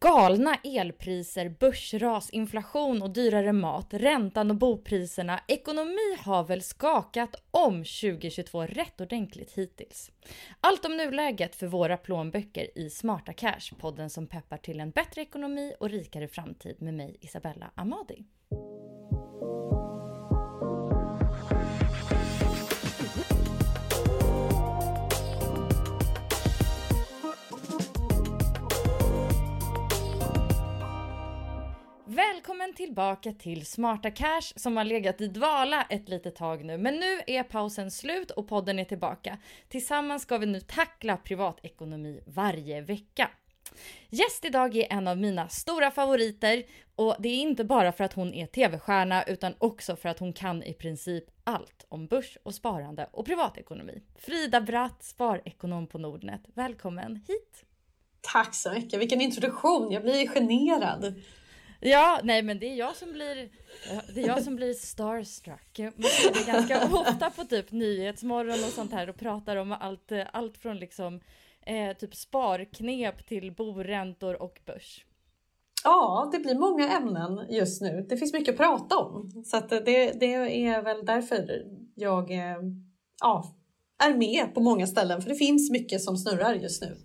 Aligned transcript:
Galna 0.00 0.54
elpriser, 0.64 1.48
börsras, 1.48 2.30
inflation 2.30 3.02
och 3.02 3.10
dyrare 3.10 3.52
mat, 3.52 3.94
räntan 3.94 4.50
och 4.50 4.56
bopriserna. 4.56 5.40
Ekonomi 5.48 6.16
har 6.18 6.44
väl 6.44 6.62
skakat 6.62 7.34
om 7.50 7.74
2022 7.74 8.62
rätt 8.62 9.00
ordentligt 9.00 9.52
hittills. 9.52 10.10
Allt 10.60 10.84
om 10.84 10.96
nuläget 10.96 11.56
för 11.56 11.66
våra 11.66 11.96
plånböcker 11.96 12.78
i 12.78 12.90
Smarta 12.90 13.32
Cash, 13.32 13.74
podden 13.78 14.10
som 14.10 14.26
peppar 14.26 14.56
till 14.56 14.80
en 14.80 14.90
bättre 14.90 15.20
ekonomi 15.20 15.74
och 15.80 15.90
rikare 15.90 16.28
framtid 16.28 16.82
med 16.82 16.94
mig 16.94 17.16
Isabella 17.20 17.70
Amadi. 17.74 18.24
Välkommen 32.16 32.74
tillbaka 32.74 33.32
till 33.32 33.66
Smarta 33.66 34.10
Cash 34.10 34.52
som 34.56 34.76
har 34.76 34.84
legat 34.84 35.20
i 35.20 35.28
dvala 35.28 35.82
ett 35.82 36.08
litet 36.08 36.36
tag 36.36 36.64
nu. 36.64 36.78
Men 36.78 36.94
nu 36.94 37.20
är 37.26 37.42
pausen 37.42 37.90
slut 37.90 38.30
och 38.30 38.48
podden 38.48 38.78
är 38.78 38.84
tillbaka. 38.84 39.38
Tillsammans 39.68 40.22
ska 40.22 40.38
vi 40.38 40.46
nu 40.46 40.60
tackla 40.60 41.16
privatekonomi 41.16 42.20
varje 42.26 42.80
vecka. 42.80 43.30
Gäst 44.10 44.44
idag 44.44 44.76
är 44.76 44.92
en 44.92 45.08
av 45.08 45.18
mina 45.18 45.48
stora 45.48 45.90
favoriter 45.90 46.62
och 46.94 47.16
det 47.18 47.28
är 47.28 47.36
inte 47.36 47.64
bara 47.64 47.92
för 47.92 48.04
att 48.04 48.12
hon 48.12 48.34
är 48.34 48.46
tv-stjärna 48.46 49.22
utan 49.22 49.54
också 49.58 49.96
för 49.96 50.08
att 50.08 50.18
hon 50.18 50.32
kan 50.32 50.62
i 50.62 50.72
princip 50.72 51.24
allt 51.44 51.86
om 51.88 52.06
börs 52.06 52.38
och 52.42 52.54
sparande 52.54 53.08
och 53.12 53.26
privatekonomi. 53.26 54.02
Frida 54.18 54.60
Bratt, 54.60 55.04
sparekonom 55.04 55.86
på 55.86 55.98
Nordnet. 55.98 56.42
Välkommen 56.54 57.16
hit! 57.16 57.64
Tack 58.20 58.54
så 58.54 58.72
mycket, 58.72 59.00
vilken 59.00 59.20
introduktion, 59.20 59.92
jag 59.92 60.02
blir 60.02 60.28
generad. 60.28 61.14
Ja, 61.90 62.20
nej 62.22 62.42
men 62.42 62.58
det 62.58 62.66
är 62.66 62.74
jag 62.74 62.96
som 62.96 63.12
blir, 63.12 63.38
eh, 63.90 63.98
det 64.14 64.22
är 64.22 64.26
jag 64.26 64.42
som 64.42 64.56
blir 64.56 64.74
starstruck. 64.74 65.78
Man 65.78 66.10
ser 66.10 66.32
det 66.32 66.52
ganska 66.52 66.84
ofta 66.96 67.30
på 67.30 67.44
typ 67.44 67.72
Nyhetsmorgon 67.72 68.64
och 68.64 68.72
sånt 68.72 68.92
här 68.92 69.08
och 69.08 69.16
pratar 69.16 69.56
om 69.56 69.72
allt, 69.72 70.12
eh, 70.12 70.24
allt 70.32 70.58
från 70.58 70.76
liksom 70.76 71.20
eh, 71.66 71.96
typ 71.96 72.14
sparknep 72.14 73.26
till 73.26 73.52
boräntor 73.52 74.42
och 74.42 74.60
börs. 74.66 75.04
Ja, 75.84 76.28
det 76.32 76.38
blir 76.38 76.54
många 76.54 76.90
ämnen 76.90 77.46
just 77.50 77.82
nu. 77.82 78.06
Det 78.08 78.16
finns 78.16 78.32
mycket 78.32 78.52
att 78.52 78.58
prata 78.58 78.96
om. 78.98 79.44
Så 79.46 79.56
att 79.56 79.72
eh, 79.72 79.78
det, 79.78 80.12
det 80.12 80.34
är 80.66 80.82
väl 80.82 81.06
därför 81.06 81.66
jag 81.94 82.30
eh, 82.30 82.56
ja, 83.20 83.54
är 84.04 84.14
med 84.14 84.54
på 84.54 84.60
många 84.60 84.86
ställen. 84.86 85.22
För 85.22 85.28
det 85.28 85.36
finns 85.36 85.70
mycket 85.70 86.02
som 86.02 86.16
snurrar 86.16 86.54
just 86.54 86.82
nu. 86.82 86.96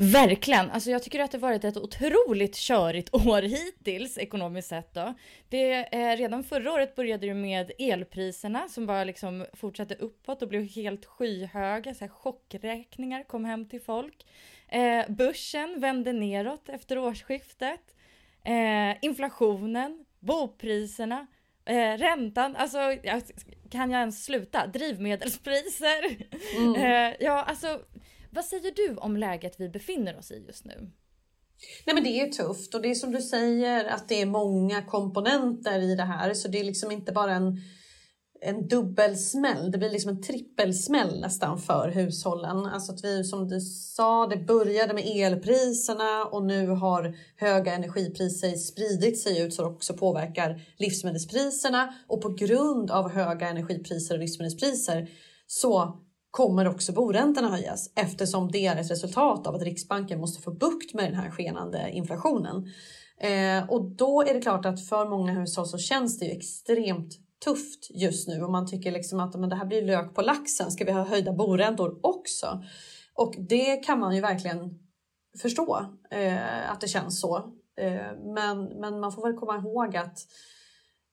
Verkligen! 0.00 0.70
Alltså 0.70 0.90
jag 0.90 1.02
tycker 1.02 1.20
att 1.20 1.30
det 1.30 1.38
varit 1.38 1.64
ett 1.64 1.76
otroligt 1.76 2.56
körigt 2.56 3.08
år 3.14 3.42
hittills 3.42 4.18
ekonomiskt 4.18 4.68
sett 4.68 4.94
då. 4.94 5.14
Det, 5.48 5.94
eh, 5.94 6.16
redan 6.16 6.44
förra 6.44 6.72
året 6.72 6.94
började 6.94 7.26
det 7.26 7.34
med 7.34 7.72
elpriserna 7.78 8.68
som 8.68 8.86
bara 8.86 9.04
liksom 9.04 9.46
fortsatte 9.52 9.94
uppåt 9.94 10.42
och 10.42 10.48
blev 10.48 10.62
helt 10.62 11.04
skyhöga. 11.04 11.94
Så 11.94 12.04
här 12.04 12.08
chockräkningar 12.08 13.22
kom 13.22 13.44
hem 13.44 13.68
till 13.68 13.80
folk. 13.80 14.26
Eh, 14.68 15.08
börsen 15.08 15.80
vände 15.80 16.12
neråt 16.12 16.68
efter 16.68 16.98
årsskiftet. 16.98 17.94
Eh, 18.44 18.96
inflationen, 19.02 20.04
bopriserna, 20.20 21.26
eh, 21.64 21.96
räntan, 21.96 22.56
alltså 22.56 22.78
kan 23.70 23.90
jag 23.90 24.00
ens 24.00 24.24
sluta? 24.24 24.66
Drivmedelspriser. 24.66 26.16
Mm. 26.56 26.74
Eh, 26.74 27.16
ja, 27.20 27.42
alltså 27.42 27.80
vad 28.30 28.44
säger 28.44 28.72
du 28.76 28.96
om 28.96 29.16
läget 29.16 29.60
vi 29.60 29.68
befinner 29.68 30.18
oss 30.18 30.30
i 30.30 30.44
just 30.46 30.64
nu? 30.64 30.90
Nej 31.86 31.94
men 31.94 32.04
det 32.04 32.20
är 32.20 32.26
tufft 32.26 32.74
och 32.74 32.82
det 32.82 32.90
är 32.90 32.94
som 32.94 33.12
du 33.12 33.22
säger 33.22 33.84
att 33.84 34.08
det 34.08 34.22
är 34.22 34.26
många 34.26 34.82
komponenter 34.82 35.80
i 35.80 35.94
det 35.94 36.02
här 36.02 36.34
så 36.34 36.48
det 36.48 36.60
är 36.60 36.64
liksom 36.64 36.90
inte 36.90 37.12
bara 37.12 37.32
en, 37.32 37.60
en 38.40 38.68
dubbelsmäll, 38.68 39.70
det 39.70 39.78
blir 39.78 39.90
liksom 39.90 40.10
en 40.10 40.22
trippelsmäll 40.22 41.20
nästan 41.20 41.58
för 41.58 41.88
hushållen. 41.88 42.66
Alltså 42.66 42.92
att 42.92 43.04
vi 43.04 43.24
som 43.24 43.48
du 43.48 43.60
sa, 43.60 44.26
det 44.26 44.36
började 44.36 44.94
med 44.94 45.04
elpriserna 45.06 46.24
och 46.24 46.44
nu 46.44 46.66
har 46.66 47.16
höga 47.36 47.74
energipriser 47.74 48.56
spridit 48.56 49.20
sig 49.20 49.40
ut 49.40 49.54
så 49.54 49.62
det 49.62 49.68
också 49.68 49.94
påverkar 49.94 50.60
livsmedelspriserna 50.76 51.94
och 52.06 52.22
på 52.22 52.28
grund 52.28 52.90
av 52.90 53.10
höga 53.10 53.48
energipriser 53.48 54.14
och 54.14 54.20
livsmedelspriser 54.20 55.08
så 55.46 55.98
kommer 56.38 56.68
också 56.68 56.92
boräntorna 56.92 57.48
höjas 57.48 57.92
eftersom 57.94 58.50
det 58.50 58.66
är 58.66 58.76
ett 58.76 58.90
resultat 58.90 59.46
av 59.46 59.54
att 59.54 59.62
Riksbanken 59.62 60.20
måste 60.20 60.42
få 60.42 60.50
bukt 60.50 60.94
med 60.94 61.04
den 61.04 61.14
här 61.14 61.30
skenande 61.30 61.90
inflationen. 61.90 62.66
Eh, 63.20 63.70
och 63.70 63.84
då 63.90 64.22
är 64.22 64.34
det 64.34 64.40
klart 64.40 64.66
att 64.66 64.88
för 64.88 65.08
många 65.08 65.32
hushåll 65.32 65.66
så 65.66 65.78
känns 65.78 66.18
det 66.18 66.24
ju 66.24 66.30
extremt 66.30 67.14
tufft 67.44 67.90
just 67.90 68.28
nu 68.28 68.42
och 68.42 68.50
man 68.50 68.66
tycker 68.66 68.92
liksom 68.92 69.20
att 69.20 69.40
men 69.40 69.48
det 69.48 69.56
här 69.56 69.66
blir 69.66 69.82
lök 69.82 70.14
på 70.14 70.22
laxen. 70.22 70.70
Ska 70.70 70.84
vi 70.84 70.92
ha 70.92 71.04
höjda 71.04 71.32
boräntor 71.32 72.00
också? 72.02 72.62
Och 73.14 73.34
det 73.38 73.76
kan 73.76 74.00
man 74.00 74.14
ju 74.14 74.20
verkligen 74.20 74.78
förstå 75.42 75.84
eh, 76.10 76.70
att 76.70 76.80
det 76.80 76.88
känns 76.88 77.20
så. 77.20 77.36
Eh, 77.80 78.34
men, 78.34 78.64
men 78.64 79.00
man 79.00 79.12
får 79.12 79.22
väl 79.22 79.38
komma 79.38 79.56
ihåg 79.56 79.96
att 79.96 80.18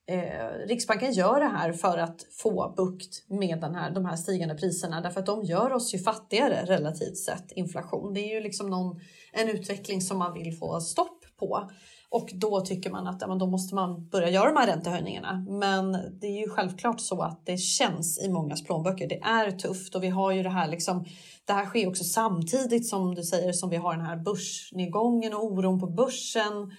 eh, 0.07 0.67
Riksbanken 0.67 1.11
gör 1.11 1.39
det 1.39 1.47
här 1.47 1.73
för 1.73 1.97
att 1.97 2.25
få 2.31 2.73
bukt 2.77 3.29
med 3.29 3.61
den 3.61 3.75
här, 3.75 3.91
de 3.91 4.05
här 4.05 4.15
stigande 4.15 4.55
priserna 4.55 5.01
därför 5.01 5.19
att 5.19 5.25
de 5.25 5.43
gör 5.43 5.73
oss 5.73 5.93
ju 5.93 5.99
fattigare 5.99 6.65
relativt 6.65 7.17
sett 7.17 7.51
inflation. 7.51 8.13
Det 8.13 8.19
är 8.19 8.35
ju 8.35 8.41
liksom 8.41 8.69
någon, 8.69 8.99
en 9.33 9.49
utveckling 9.49 10.01
som 10.01 10.17
man 10.17 10.33
vill 10.33 10.57
få 10.57 10.81
stopp 10.81 11.25
på. 11.39 11.69
Och 12.09 12.29
då 12.33 12.61
tycker 12.61 12.89
man 12.89 13.07
att 13.07 13.21
ja, 13.21 13.27
men 13.27 13.37
då 13.37 13.47
måste 13.47 13.75
man 13.75 14.09
börja 14.09 14.29
göra 14.29 14.45
de 14.45 14.57
här 14.57 14.67
räntehöjningarna. 14.67 15.45
Men 15.49 15.91
det 15.91 16.27
är 16.27 16.41
ju 16.41 16.49
självklart 16.49 17.01
så 17.01 17.21
att 17.21 17.45
det 17.45 17.57
känns 17.57 18.23
i 18.23 18.29
mångas 18.29 18.63
plånböcker. 18.63 19.07
Det 19.07 19.19
är 19.19 19.51
tufft 19.51 19.95
och 19.95 20.03
vi 20.03 20.07
har 20.07 20.31
ju 20.31 20.43
det 20.43 20.49
här 20.49 20.67
liksom. 20.67 21.05
Det 21.45 21.53
här 21.53 21.65
sker 21.65 21.87
också 21.87 22.03
samtidigt 22.03 22.87
som 22.87 23.15
du 23.15 23.23
säger 23.23 23.53
som 23.53 23.69
vi 23.69 23.75
har 23.75 23.95
den 23.95 24.05
här 24.05 24.17
börsnedgången 24.17 25.33
och 25.33 25.43
oron 25.43 25.79
på 25.79 25.87
börsen. 25.87 26.71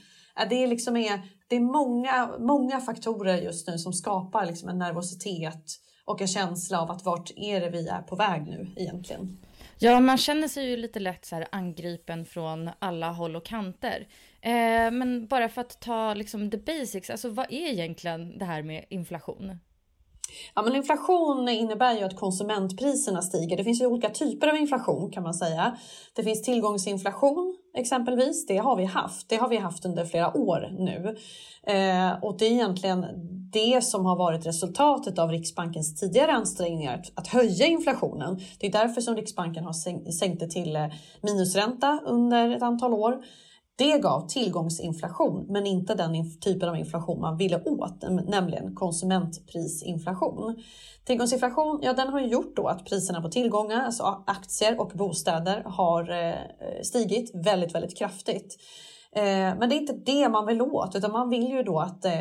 Det 0.51 0.67
liksom 0.67 0.97
är 0.97 1.23
det 1.49 1.57
är 1.57 1.61
många, 1.61 2.31
många 2.39 2.81
faktorer 2.81 3.37
just 3.37 3.69
nu 3.69 3.79
som 3.79 3.93
skapar 3.93 4.47
liksom 4.47 4.69
en 4.69 4.79
nervositet 4.79 5.81
och 6.05 6.21
en 6.21 6.29
känsla 6.29 6.81
av 6.81 6.91
att 6.91 7.05
vart 7.05 7.31
är 7.37 7.61
det 7.61 7.71
vi 7.71 7.89
är 7.89 8.03
på 8.03 8.17
väg 8.17 8.43
nu 8.47 8.71
egentligen? 8.77 9.39
Ja, 9.79 10.01
man 10.01 10.19
känner 10.19 10.49
sig 10.49 10.71
ju 10.71 10.77
lite 10.77 11.01
lätt 11.01 11.25
så 11.25 11.45
angripen 11.53 12.25
från 12.25 12.71
alla 12.79 13.13
håll 13.13 13.37
och 13.37 13.45
kanter. 13.45 14.09
Eh, 14.41 14.91
men 14.91 15.27
bara 15.27 15.49
för 15.49 15.61
att 15.61 15.81
ta 15.81 16.15
liksom 16.15 16.51
the 16.51 16.59
basics, 16.59 17.11
alltså 17.11 17.29
vad 17.29 17.47
är 17.53 17.73
egentligen 17.73 18.39
det 18.39 18.45
här 18.45 18.63
med 18.63 18.85
inflation? 18.91 19.59
Ja, 20.55 20.63
men 20.63 20.77
inflation 20.77 21.49
innebär 21.49 21.99
ju 21.99 22.05
att 22.05 22.17
konsumentpriserna 22.17 23.23
stiger. 23.23 23.57
Det 23.57 23.65
finns 23.65 23.81
ju 23.81 23.87
olika 23.87 24.11
typer 24.11 24.49
av 24.49 24.57
inflation 24.57 25.11
kan 25.11 25.23
man 25.23 25.35
säga. 25.35 25.77
Det 26.15 26.23
finns 26.23 26.43
tillgångsinflation 26.43 27.57
exempelvis. 27.77 28.47
Det 28.47 28.57
har 28.57 28.77
vi 28.77 28.85
haft. 28.85 29.29
Det 29.29 29.37
har 29.37 29.49
vi 29.49 29.57
haft 29.57 29.85
under 29.85 30.05
flera 30.05 30.37
år 30.37 30.69
nu. 30.79 31.17
Eh, 31.67 32.25
och 32.25 32.39
det 32.39 32.47
är 32.47 32.53
egentligen 32.53 33.07
det 33.53 33.85
som 33.85 34.07
har 34.07 34.17
varit 34.17 34.47
resultatet 34.47 35.19
av 35.19 35.31
Riksbankens 35.31 36.01
tidigare 36.01 36.33
ansträngningar 36.33 36.95
att, 36.95 37.13
att 37.15 37.27
höja 37.27 37.67
inflationen. 37.67 38.41
Det 38.59 38.67
är 38.67 38.73
därför 38.73 39.01
som 39.01 39.17
Riksbanken 39.17 39.65
har 39.65 39.73
sänkt 40.13 40.41
det 40.41 40.49
till 40.49 40.77
eh, 40.77 40.87
minusränta 41.21 42.01
under 42.05 42.57
ett 42.57 42.63
antal 42.63 42.95
år. 42.95 43.23
Det 43.79 43.99
gav 43.99 44.29
tillgångsinflation, 44.29 45.47
men 45.49 45.67
inte 45.67 45.95
den 45.95 46.41
typen 46.41 46.69
av 46.69 46.77
inflation 46.77 47.21
man 47.21 47.37
ville 47.37 47.63
åt, 47.65 48.03
nämligen 48.29 48.75
konsumentprisinflation. 48.75 50.63
Tillgångsinflation, 51.05 51.81
ja 51.83 51.93
den 51.93 52.09
har 52.09 52.21
gjort 52.21 52.57
då 52.57 52.67
att 52.67 52.85
priserna 52.85 53.23
på 53.23 53.29
tillgångar, 53.29 53.83
alltså 53.83 54.25
aktier 54.27 54.81
och 54.81 54.93
bostäder 54.95 55.63
har 55.67 56.11
eh, 56.11 56.83
stigit 56.83 57.47
väldigt, 57.47 57.75
väldigt 57.75 57.99
kraftigt. 57.99 58.57
Eh, 59.13 59.23
men 59.59 59.69
det 59.69 59.75
är 59.75 59.81
inte 59.81 59.93
det 59.93 60.29
man 60.29 60.47
vill 60.47 60.63
åt, 60.63 60.97
utan 60.97 61.13
man 61.13 61.31
vill 61.31 61.49
ju 61.49 61.63
då 61.63 61.79
att 61.79 62.05
eh, 62.05 62.13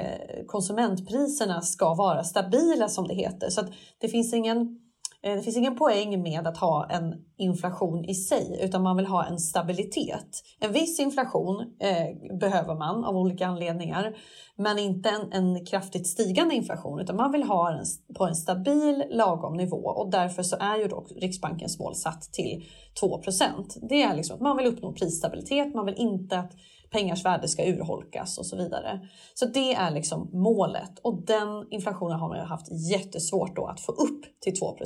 konsumentpriserna 0.48 1.62
ska 1.62 1.94
vara 1.94 2.24
stabila 2.24 2.88
som 2.88 3.08
det 3.08 3.16
heter. 3.16 3.50
Så 3.50 3.62
att 3.62 3.70
det 3.98 4.08
finns 4.08 4.34
ingen 4.34 4.80
Eh, 5.26 5.36
det 5.36 5.42
finns 5.42 5.58
ingen 5.58 5.76
poäng 5.76 6.24
med 6.24 6.48
att 6.48 6.58
ha 6.58 6.90
en 6.90 7.16
inflation 7.38 8.06
i 8.06 8.16
sig, 8.16 8.60
utan 8.62 8.84
man 8.84 8.98
vill 8.98 9.06
ha 9.06 9.26
en 9.26 9.40
stabilitet. 9.40 10.44
En 10.60 10.72
viss 10.72 11.00
inflation 11.00 11.62
eh, 11.80 12.38
behöver 12.40 12.76
man 12.76 13.06
av 13.06 13.18
olika 13.18 13.48
anledningar, 13.48 14.18
men 14.56 14.80
inte 14.80 15.10
en, 15.10 15.32
en, 15.32 15.66
kraftigt 15.66 16.08
stigande 16.08 16.56
inflation, 16.56 17.00
utan 17.00 17.16
man 17.16 17.32
vill 17.32 17.44
ha 17.44 17.72
den 17.72 17.86
på 18.18 18.26
en 18.26 18.36
stabil 18.36 19.04
lagom 19.10 19.58
nivå 19.58 19.78
och 19.78 20.12
därför 20.12 20.44
så 20.44 20.56
är 20.60 20.78
ju 20.78 20.88
då 20.88 21.06
Riksbankens 21.22 21.80
mål 21.80 21.96
satt 21.96 22.22
till 22.22 22.66
2% 23.02 23.78
Det 23.90 24.04
är 24.04 24.16
liksom 24.16 24.36
att 24.36 24.42
man 24.42 24.58
vill 24.58 24.68
uppnå 24.68 24.94
prisstabilitet, 24.94 25.76
man 25.76 25.86
vill 25.86 25.96
inte 25.98 26.40
att 26.40 26.52
pengars 26.96 27.26
värde 27.26 27.48
ska 27.48 27.66
urholkas 27.66 28.38
och 28.38 28.46
så 28.46 28.58
vidare. 28.58 29.00
Så 29.34 29.46
det 29.46 29.74
är 29.74 29.92
liksom 29.92 30.30
målet 30.34 31.00
och 31.02 31.26
den 31.26 31.68
inflationen 31.72 32.20
har 32.20 32.30
man 32.30 32.38
ju 32.38 32.44
haft 32.44 32.68
jättesvårt 32.92 33.56
då 33.56 33.66
att 33.66 33.80
få 33.80 33.92
upp 33.92 34.26
till 34.40 34.54
2% 34.54 34.78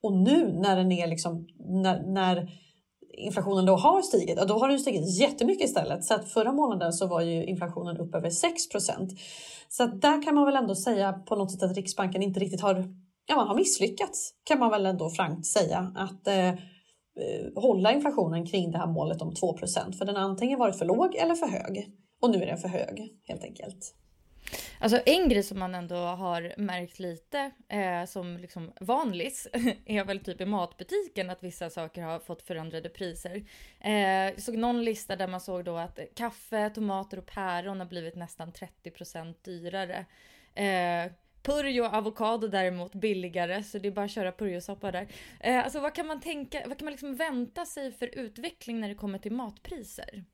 Och 0.00 0.12
nu 0.12 0.52
när 0.52 0.76
den 0.76 0.92
är 0.92 1.06
liksom 1.06 1.46
när, 1.58 2.02
när 2.02 2.50
inflationen 3.12 3.66
då 3.66 3.76
har 3.76 4.02
stigit, 4.02 4.48
då 4.48 4.58
har 4.58 4.68
den 4.68 4.78
stigit 4.78 5.18
jättemycket 5.18 5.64
istället. 5.64 6.04
Så 6.04 6.14
att 6.14 6.28
förra 6.28 6.52
månaden 6.52 6.92
så 6.92 7.06
var 7.06 7.20
ju 7.20 7.44
inflationen 7.44 7.96
upp 7.96 8.14
över 8.14 8.30
6% 8.30 9.18
Så 9.68 9.82
att 9.82 10.02
där 10.02 10.22
kan 10.22 10.34
man 10.34 10.44
väl 10.44 10.56
ändå 10.56 10.74
säga 10.74 11.12
på 11.12 11.36
något 11.36 11.52
sätt 11.52 11.62
att 11.62 11.76
Riksbanken 11.76 12.22
inte 12.22 12.40
riktigt 12.40 12.60
har, 12.60 12.94
ja 13.26 13.36
man 13.36 13.48
har 13.48 13.54
misslyckats 13.54 14.34
kan 14.44 14.58
man 14.58 14.70
väl 14.70 14.86
ändå 14.86 15.10
frankt 15.10 15.46
säga 15.46 15.92
att 15.96 16.26
Eh, 16.26 16.54
Eh, 17.20 17.62
hålla 17.62 17.92
inflationen 17.92 18.46
kring 18.46 18.70
det 18.70 18.78
här 18.78 18.86
målet 18.86 19.22
om 19.22 19.34
2% 19.34 19.98
för 19.98 20.04
den 20.04 20.16
har 20.16 20.22
antingen 20.22 20.58
varit 20.58 20.78
för 20.78 20.84
låg 20.84 21.14
eller 21.14 21.34
för 21.34 21.46
hög. 21.46 21.90
Och 22.20 22.30
nu 22.30 22.42
är 22.42 22.46
den 22.46 22.58
för 22.58 22.68
hög 22.68 23.18
helt 23.28 23.44
enkelt. 23.44 23.94
Alltså 24.78 25.00
en 25.06 25.28
grej 25.28 25.42
som 25.42 25.58
man 25.58 25.74
ändå 25.74 25.96
har 25.96 26.54
märkt 26.56 26.98
lite 26.98 27.50
eh, 27.68 28.04
som 28.06 28.36
liksom 28.36 28.72
vanlis 28.80 29.48
är 29.86 30.04
väl 30.04 30.20
typ 30.20 30.40
i 30.40 30.46
matbutiken 30.46 31.30
att 31.30 31.42
vissa 31.42 31.70
saker 31.70 32.02
har 32.02 32.18
fått 32.18 32.42
förändrade 32.42 32.88
priser. 32.88 33.44
Eh, 33.80 33.92
jag 33.92 34.42
såg 34.42 34.56
någon 34.56 34.84
lista 34.84 35.16
där 35.16 35.28
man 35.28 35.40
såg 35.40 35.64
då 35.64 35.76
att 35.76 35.98
kaffe, 36.16 36.70
tomater 36.70 37.18
och 37.18 37.26
päron 37.26 37.80
har 37.80 37.86
blivit 37.86 38.16
nästan 38.16 38.52
30% 38.52 39.34
dyrare. 39.44 40.06
Eh, 40.54 41.12
Purjo 41.42 41.84
och 41.84 41.94
avokado 41.94 42.48
däremot 42.48 42.94
billigare 42.94 43.64
så 43.64 43.78
det 43.78 43.88
är 43.88 43.92
bara 43.92 44.04
att 44.04 44.10
köra 44.10 44.32
purjosoppa 44.32 44.92
där. 44.92 45.08
Eh, 45.40 45.64
alltså 45.64 45.80
vad 45.80 45.94
kan 45.94 46.06
man 46.06 46.20
tänka, 46.20 46.62
vad 46.66 46.78
kan 46.78 46.84
man 46.84 46.92
liksom 46.92 47.16
vänta 47.16 47.66
sig 47.66 47.92
för 47.92 48.18
utveckling 48.18 48.80
när 48.80 48.88
det 48.88 48.94
kommer 48.94 49.18
till 49.18 49.32
matpriser? 49.32 50.24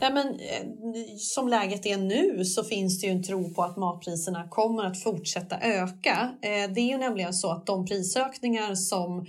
Nej, 0.00 0.12
men, 0.12 0.26
eh, 0.26 1.16
som 1.18 1.48
läget 1.48 1.86
är 1.86 1.96
nu 1.96 2.44
så 2.44 2.64
finns 2.64 3.00
det 3.00 3.06
ju 3.06 3.12
en 3.12 3.22
tro 3.22 3.54
på 3.54 3.62
att 3.62 3.76
matpriserna 3.76 4.48
kommer 4.48 4.84
att 4.84 5.02
fortsätta 5.02 5.60
öka. 5.60 6.34
Eh, 6.42 6.72
det 6.74 6.80
är 6.80 6.88
ju 6.88 6.98
nämligen 6.98 7.34
så 7.34 7.50
att 7.50 7.66
de 7.66 7.86
prisökningar 7.86 8.74
som 8.74 9.26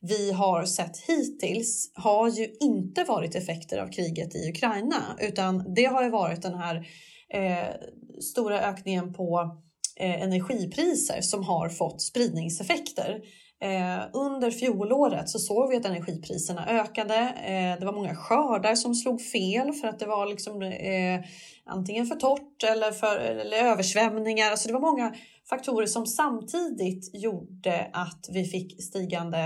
vi 0.00 0.32
har 0.32 0.64
sett 0.64 0.98
hittills 0.98 1.92
har 1.94 2.28
ju 2.28 2.56
inte 2.60 3.04
varit 3.04 3.34
effekter 3.34 3.78
av 3.78 3.88
kriget 3.88 4.34
i 4.34 4.50
Ukraina 4.50 5.16
utan 5.20 5.74
det 5.74 5.84
har 5.84 6.02
ju 6.02 6.10
varit 6.10 6.42
den 6.42 6.54
här 6.54 6.86
eh, 7.34 7.74
stora 8.20 8.60
ökningen 8.60 9.14
på 9.14 9.56
Eh, 10.00 10.22
energipriser 10.22 11.20
som 11.20 11.44
har 11.44 11.68
fått 11.68 12.02
spridningseffekter. 12.02 13.20
Eh, 13.60 14.02
under 14.12 14.50
fjolåret 14.50 15.28
så 15.28 15.38
såg 15.38 15.70
vi 15.70 15.76
att 15.76 15.84
energipriserna 15.84 16.66
ökade. 16.68 17.18
Eh, 17.18 17.80
det 17.80 17.86
var 17.86 17.92
många 17.92 18.14
skördar 18.14 18.74
som 18.74 18.94
slog 18.94 19.22
fel 19.22 19.72
för 19.72 19.88
att 19.88 19.98
det 19.98 20.06
var 20.06 20.26
liksom, 20.26 20.62
eh, 20.62 21.20
antingen 21.64 22.06
för 22.06 22.16
torrt 22.16 22.64
eller, 22.64 22.92
för, 22.92 23.16
eller 23.16 23.56
översvämningar. 23.56 24.50
Alltså 24.50 24.68
det 24.68 24.74
var 24.74 24.80
många 24.80 25.14
faktorer 25.48 25.86
som 25.86 26.06
samtidigt 26.06 27.10
gjorde 27.14 27.90
att 27.92 28.28
vi 28.32 28.44
fick 28.44 28.82
stigande 28.82 29.38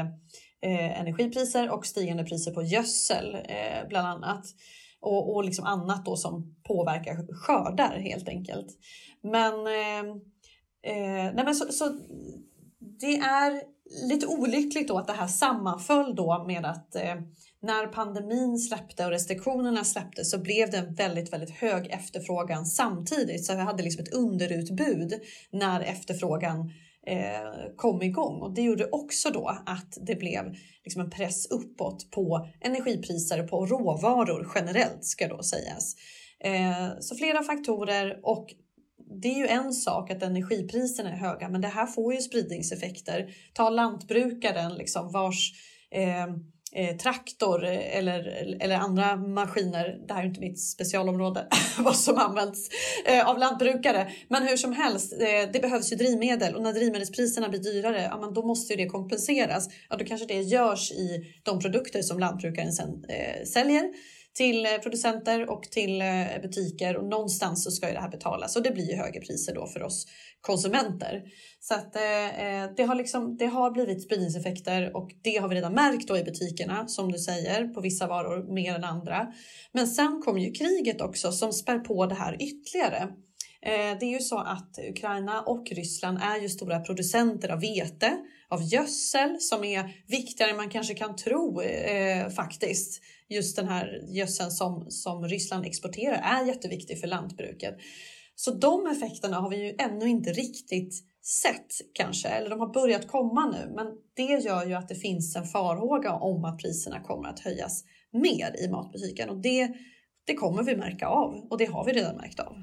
eh, 0.62 1.00
energipriser 1.00 1.70
och 1.70 1.86
stigande 1.86 2.24
priser 2.24 2.52
på 2.52 2.62
gödsel 2.62 3.34
eh, 3.34 3.88
bland 3.88 4.08
annat. 4.08 4.44
Och, 5.00 5.34
och 5.34 5.44
liksom 5.44 5.64
annat 5.64 6.04
då 6.04 6.16
som 6.16 6.56
påverkar 6.68 7.34
skördar 7.34 7.98
helt 7.98 8.28
enkelt. 8.28 8.66
Men 9.22 9.54
eh, 9.54 10.16
Eh, 10.88 11.34
nej 11.34 11.44
men 11.44 11.54
så, 11.54 11.72
så, 11.72 11.98
det 13.00 13.16
är 13.16 13.62
lite 14.08 14.26
olyckligt 14.26 14.88
då 14.88 14.98
att 14.98 15.06
det 15.06 15.12
här 15.12 15.26
sammanföll 15.26 16.14
då 16.14 16.44
med 16.46 16.66
att 16.66 16.94
eh, 16.94 17.14
när 17.62 17.86
pandemin 17.86 18.58
släppte 18.58 19.04
och 19.04 19.10
restriktionerna 19.10 19.84
släppte 19.84 20.24
så 20.24 20.38
blev 20.38 20.70
det 20.70 20.76
en 20.76 20.94
väldigt, 20.94 21.32
väldigt 21.32 21.50
hög 21.50 21.86
efterfrågan 21.86 22.66
samtidigt. 22.66 23.44
Så 23.44 23.54
vi 23.54 23.60
hade 23.60 23.82
liksom 23.82 24.02
ett 24.02 24.14
underutbud 24.14 25.14
när 25.50 25.80
efterfrågan 25.80 26.72
eh, 27.06 27.74
kom 27.76 28.02
igång 28.02 28.42
och 28.42 28.54
det 28.54 28.62
gjorde 28.62 28.88
också 28.92 29.30
då 29.30 29.58
att 29.66 29.98
det 30.06 30.14
blev 30.14 30.54
liksom 30.84 31.02
en 31.02 31.10
press 31.10 31.46
uppåt 31.46 32.10
på 32.10 32.48
energipriser 32.60 33.42
och 33.42 33.50
på 33.50 33.66
råvaror 33.66 34.52
generellt 34.54 35.04
ska 35.04 35.28
då 35.28 35.42
sägas. 35.42 35.94
Eh, 36.44 36.88
så 37.00 37.16
flera 37.16 37.42
faktorer 37.42 38.20
och 38.22 38.54
det 39.10 39.28
är 39.28 39.38
ju 39.38 39.46
en 39.46 39.72
sak 39.72 40.10
att 40.10 40.22
energipriserna 40.22 41.10
är 41.10 41.16
höga, 41.16 41.48
men 41.48 41.60
det 41.60 41.68
här 41.68 41.86
får 41.86 42.14
ju 42.14 42.20
spridningseffekter. 42.20 43.34
Ta 43.52 43.70
lantbrukaren 43.70 44.74
liksom 44.74 45.12
vars 45.12 45.52
eh, 45.90 46.26
eh, 46.72 46.96
traktor 46.96 47.64
eh, 47.64 47.98
eller, 47.98 48.20
eller 48.60 48.76
andra 48.76 49.16
maskiner, 49.16 50.06
det 50.08 50.14
här 50.14 50.22
är 50.22 50.26
inte 50.26 50.40
mitt 50.40 50.60
specialområde, 50.60 51.48
vad 51.78 51.96
som 51.96 52.18
används 52.18 52.68
eh, 53.06 53.28
av 53.28 53.38
lantbrukare. 53.38 54.12
Men 54.28 54.42
hur 54.42 54.56
som 54.56 54.72
helst, 54.72 55.12
eh, 55.12 55.52
det 55.52 55.62
behövs 55.62 55.92
ju 55.92 55.96
drivmedel 55.96 56.54
och 56.54 56.62
när 56.62 56.72
drivmedelspriserna 56.72 57.48
blir 57.48 57.60
dyrare, 57.60 58.08
ja, 58.10 58.18
men 58.20 58.34
då 58.34 58.46
måste 58.46 58.72
ju 58.72 58.84
det 58.84 58.88
kompenseras. 58.88 59.68
Ja, 59.88 59.96
då 59.96 60.04
kanske 60.04 60.26
det 60.26 60.42
görs 60.42 60.92
i 60.92 61.34
de 61.42 61.60
produkter 61.60 62.02
som 62.02 62.18
lantbrukaren 62.18 62.72
sen 62.72 63.04
eh, 63.08 63.44
säljer 63.44 63.84
till 64.38 64.66
eh, 64.66 64.72
producenter 64.82 65.50
och 65.50 65.62
till 65.62 66.00
eh, 66.00 66.06
butiker 66.42 66.96
och 66.96 67.04
någonstans 67.04 67.64
så 67.64 67.70
ska 67.70 67.88
ju 67.88 67.94
det 67.94 68.00
här 68.00 68.10
betalas 68.10 68.56
och 68.56 68.62
det 68.62 68.70
blir 68.70 68.90
ju 68.90 68.96
högre 68.96 69.20
priser 69.20 69.54
då 69.54 69.66
för 69.66 69.82
oss 69.82 70.06
konsumenter. 70.40 71.22
Så 71.60 71.74
att 71.74 71.96
eh, 71.96 72.40
eh, 72.44 72.70
det, 72.76 72.82
har 72.82 72.94
liksom, 72.94 73.36
det 73.36 73.46
har 73.46 73.70
blivit 73.70 74.02
spridningseffekter 74.02 74.96
och 74.96 75.10
det 75.22 75.36
har 75.36 75.48
vi 75.48 75.54
redan 75.56 75.72
märkt 75.72 76.08
då 76.08 76.18
i 76.18 76.24
butikerna 76.24 76.88
som 76.88 77.12
du 77.12 77.18
säger 77.18 77.68
på 77.68 77.80
vissa 77.80 78.06
varor 78.06 78.54
mer 78.54 78.74
än 78.74 78.84
andra. 78.84 79.26
Men 79.72 79.86
sen 79.86 80.22
kom 80.24 80.38
ju 80.38 80.52
kriget 80.52 81.00
också 81.00 81.32
som 81.32 81.52
spär 81.52 81.78
på 81.78 82.06
det 82.06 82.14
här 82.14 82.36
ytterligare. 82.42 83.08
Eh, 83.66 83.98
det 84.00 84.06
är 84.06 84.12
ju 84.12 84.20
så 84.20 84.38
att 84.38 84.78
Ukraina 84.90 85.42
och 85.42 85.68
Ryssland 85.70 86.18
är 86.22 86.40
ju 86.40 86.48
stora 86.48 86.80
producenter 86.80 87.48
av 87.48 87.60
vete, 87.60 88.18
av 88.48 88.62
gödsel 88.62 89.40
som 89.40 89.64
är 89.64 90.04
viktigare 90.06 90.50
än 90.50 90.56
man 90.56 90.70
kanske 90.70 90.94
kan 90.94 91.16
tro 91.16 91.62
eh, 91.62 92.28
faktiskt 92.28 93.02
just 93.28 93.56
den 93.56 93.68
här 93.68 94.04
gödseln 94.08 94.50
som, 94.50 94.90
som 94.90 95.28
Ryssland 95.28 95.66
exporterar 95.66 96.40
är 96.40 96.46
jätteviktig 96.46 97.00
för 97.00 97.06
lantbruket. 97.06 97.74
Så 98.34 98.50
de 98.50 98.86
effekterna 98.86 99.36
har 99.36 99.50
vi 99.50 99.56
ju 99.56 99.74
ännu 99.78 100.08
inte 100.08 100.32
riktigt 100.32 101.04
sett 101.22 101.66
kanske, 101.92 102.28
eller 102.28 102.50
de 102.50 102.60
har 102.60 102.72
börjat 102.72 103.08
komma 103.08 103.46
nu. 103.50 103.72
Men 103.74 103.86
det 104.16 104.42
gör 104.44 104.66
ju 104.66 104.74
att 104.74 104.88
det 104.88 104.94
finns 104.94 105.36
en 105.36 105.46
farhåga 105.46 106.12
om 106.12 106.44
att 106.44 106.58
priserna 106.58 107.00
kommer 107.00 107.28
att 107.28 107.40
höjas 107.40 107.84
mer 108.12 108.64
i 108.64 108.68
matbutiken 108.68 109.28
och 109.28 109.36
det, 109.36 109.68
det 110.26 110.34
kommer 110.34 110.62
vi 110.62 110.76
märka 110.76 111.06
av 111.06 111.46
och 111.50 111.58
det 111.58 111.64
har 111.64 111.84
vi 111.84 111.92
redan 111.92 112.16
märkt 112.16 112.40
av. 112.40 112.56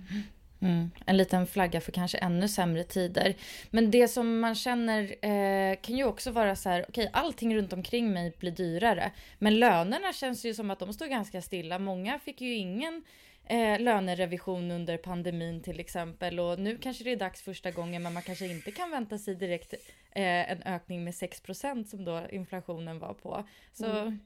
Mm, 0.65 0.91
en 1.05 1.17
liten 1.17 1.47
flagga 1.47 1.81
för 1.81 1.91
kanske 1.91 2.17
ännu 2.17 2.47
sämre 2.47 2.83
tider. 2.83 3.35
Men 3.71 3.91
det 3.91 4.07
som 4.07 4.39
man 4.39 4.55
känner 4.55 5.25
eh, 5.25 5.75
kan 5.75 5.97
ju 5.97 6.03
också 6.03 6.31
vara 6.31 6.55
så 6.55 6.69
här, 6.69 6.85
okej 6.89 7.07
okay, 7.07 7.21
allting 7.21 7.55
runt 7.55 7.73
omkring 7.73 8.13
mig 8.13 8.33
blir 8.39 8.51
dyrare. 8.51 9.11
Men 9.39 9.59
lönerna 9.59 10.13
känns 10.13 10.45
ju 10.45 10.53
som 10.53 10.71
att 10.71 10.79
de 10.79 10.93
står 10.93 11.07
ganska 11.07 11.41
stilla. 11.41 11.79
Många 11.79 12.19
fick 12.19 12.41
ju 12.41 12.53
ingen 12.53 13.03
eh, 13.45 13.79
lönerevision 13.79 14.71
under 14.71 14.97
pandemin 14.97 15.61
till 15.61 15.79
exempel. 15.79 16.39
Och 16.39 16.59
nu 16.59 16.77
kanske 16.77 17.03
det 17.03 17.11
är 17.11 17.15
dags 17.15 17.41
första 17.41 17.71
gången, 17.71 18.03
men 18.03 18.13
man 18.13 18.23
kanske 18.23 18.47
inte 18.47 18.71
kan 18.71 18.91
vänta 18.91 19.17
sig 19.17 19.35
direkt 19.35 19.73
eh, 20.11 20.51
en 20.51 20.63
ökning 20.63 21.03
med 21.03 21.13
6% 21.13 21.83
som 21.83 22.05
då 22.05 22.21
inflationen 22.29 22.99
var 22.99 23.13
på. 23.13 23.47
Så 23.73 23.85
mm. 23.85 24.19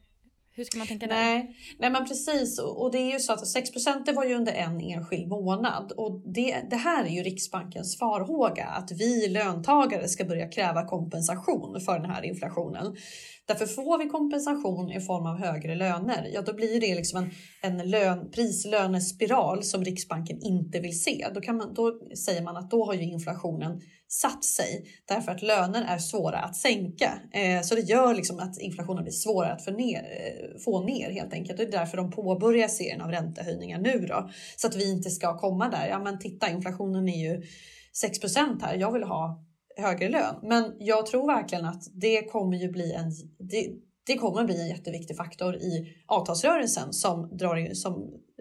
Hur 0.52 0.64
ska 0.64 0.78
man 0.78 0.86
tänka 0.86 1.06
där? 1.06 1.14
Nej, 1.14 1.56
nej 1.78 1.90
men 1.90 2.08
precis. 2.08 2.58
Och 2.58 2.92
det 2.92 2.98
är 2.98 3.12
ju 3.12 3.20
så 3.20 3.32
att 3.32 3.46
6 3.46 3.70
det 4.06 4.12
var 4.12 4.24
ju 4.24 4.34
under 4.34 4.52
en 4.52 4.80
enskild 4.80 5.28
månad. 5.28 5.92
Och 5.92 6.22
det, 6.34 6.62
det 6.70 6.76
här 6.76 7.04
är 7.04 7.08
ju 7.08 7.22
Riksbankens 7.22 7.98
farhåga, 7.98 8.66
att 8.66 8.92
vi 8.92 9.28
löntagare 9.28 10.08
ska 10.08 10.24
börja 10.24 10.48
kräva 10.48 10.88
kompensation 10.88 11.80
för 11.80 11.98
den 11.98 12.10
här 12.10 12.22
inflationen. 12.22 12.96
Därför 13.50 13.66
får 13.66 13.98
vi 13.98 14.08
kompensation 14.08 14.90
i 14.90 15.00
form 15.00 15.26
av 15.26 15.38
högre 15.38 15.74
löner, 15.74 16.30
ja 16.34 16.42
då 16.42 16.54
blir 16.54 16.80
det 16.80 16.94
liksom 16.94 17.18
en, 17.18 17.30
en 17.62 17.90
lön, 17.90 18.30
prislönespiral 18.30 19.62
som 19.62 19.84
Riksbanken 19.84 20.38
inte 20.42 20.80
vill 20.80 21.00
se. 21.02 21.26
Då, 21.34 21.40
kan 21.40 21.56
man, 21.56 21.74
då 21.74 22.00
säger 22.16 22.42
man 22.42 22.56
att 22.56 22.70
då 22.70 22.84
har 22.84 22.94
ju 22.94 23.02
inflationen 23.02 23.80
satt 24.08 24.44
sig 24.44 24.84
därför 25.08 25.32
att 25.32 25.42
löner 25.42 25.84
är 25.88 25.98
svåra 25.98 26.38
att 26.38 26.56
sänka. 26.56 27.12
Eh, 27.32 27.62
så 27.62 27.74
det 27.74 27.80
gör 27.80 28.14
liksom 28.14 28.38
att 28.38 28.58
inflationen 28.58 29.02
blir 29.02 29.12
svårare 29.12 29.52
att 29.52 29.64
få 29.64 29.70
ner, 29.70 29.98
eh, 29.98 30.60
få 30.64 30.84
ner 30.84 31.10
helt 31.10 31.32
enkelt. 31.32 31.58
Det 31.58 31.64
är 31.64 31.70
därför 31.70 31.96
de 31.96 32.10
påbörjar 32.10 32.68
serien 32.68 33.00
av 33.00 33.10
räntehöjningar 33.10 33.78
nu 33.78 34.06
då. 34.06 34.30
Så 34.56 34.66
att 34.66 34.76
vi 34.76 34.90
inte 34.90 35.10
ska 35.10 35.38
komma 35.38 35.68
där. 35.68 35.88
Ja 35.88 35.98
men 35.98 36.18
titta 36.18 36.50
inflationen 36.50 37.08
är 37.08 37.30
ju 37.30 37.42
6% 37.92 38.62
här. 38.62 38.74
Jag 38.74 38.92
vill 38.92 39.02
ha 39.02 39.49
högre 39.76 40.08
lön. 40.08 40.34
Men 40.42 40.72
jag 40.78 41.06
tror 41.06 41.26
verkligen 41.26 41.64
att 41.64 41.82
det 41.92 42.22
kommer 42.22 42.56
ju 42.56 42.68
bli 42.68 42.92
en, 42.92 43.10
det, 43.38 43.70
det 44.06 44.18
kommer 44.18 44.44
bli 44.44 44.60
en 44.60 44.68
jätteviktig 44.68 45.16
faktor 45.16 45.56
i 45.56 45.96
avtalsrörelsen 46.06 46.92
som, 46.92 47.36
drar, 47.36 47.74
som 47.74 47.92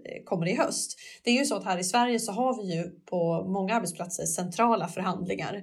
eh, 0.05 0.24
kommer 0.25 0.48
i 0.48 0.55
höst. 0.55 1.00
Det 1.24 1.31
är 1.31 1.39
ju 1.39 1.45
så 1.45 1.55
att 1.55 1.65
här 1.65 1.77
i 1.77 1.83
Sverige 1.83 2.19
så 2.19 2.31
har 2.31 2.63
vi 2.63 2.75
ju 2.75 2.83
på 2.83 3.45
många 3.48 3.75
arbetsplatser 3.75 4.25
centrala 4.25 4.88
förhandlingar 4.88 5.55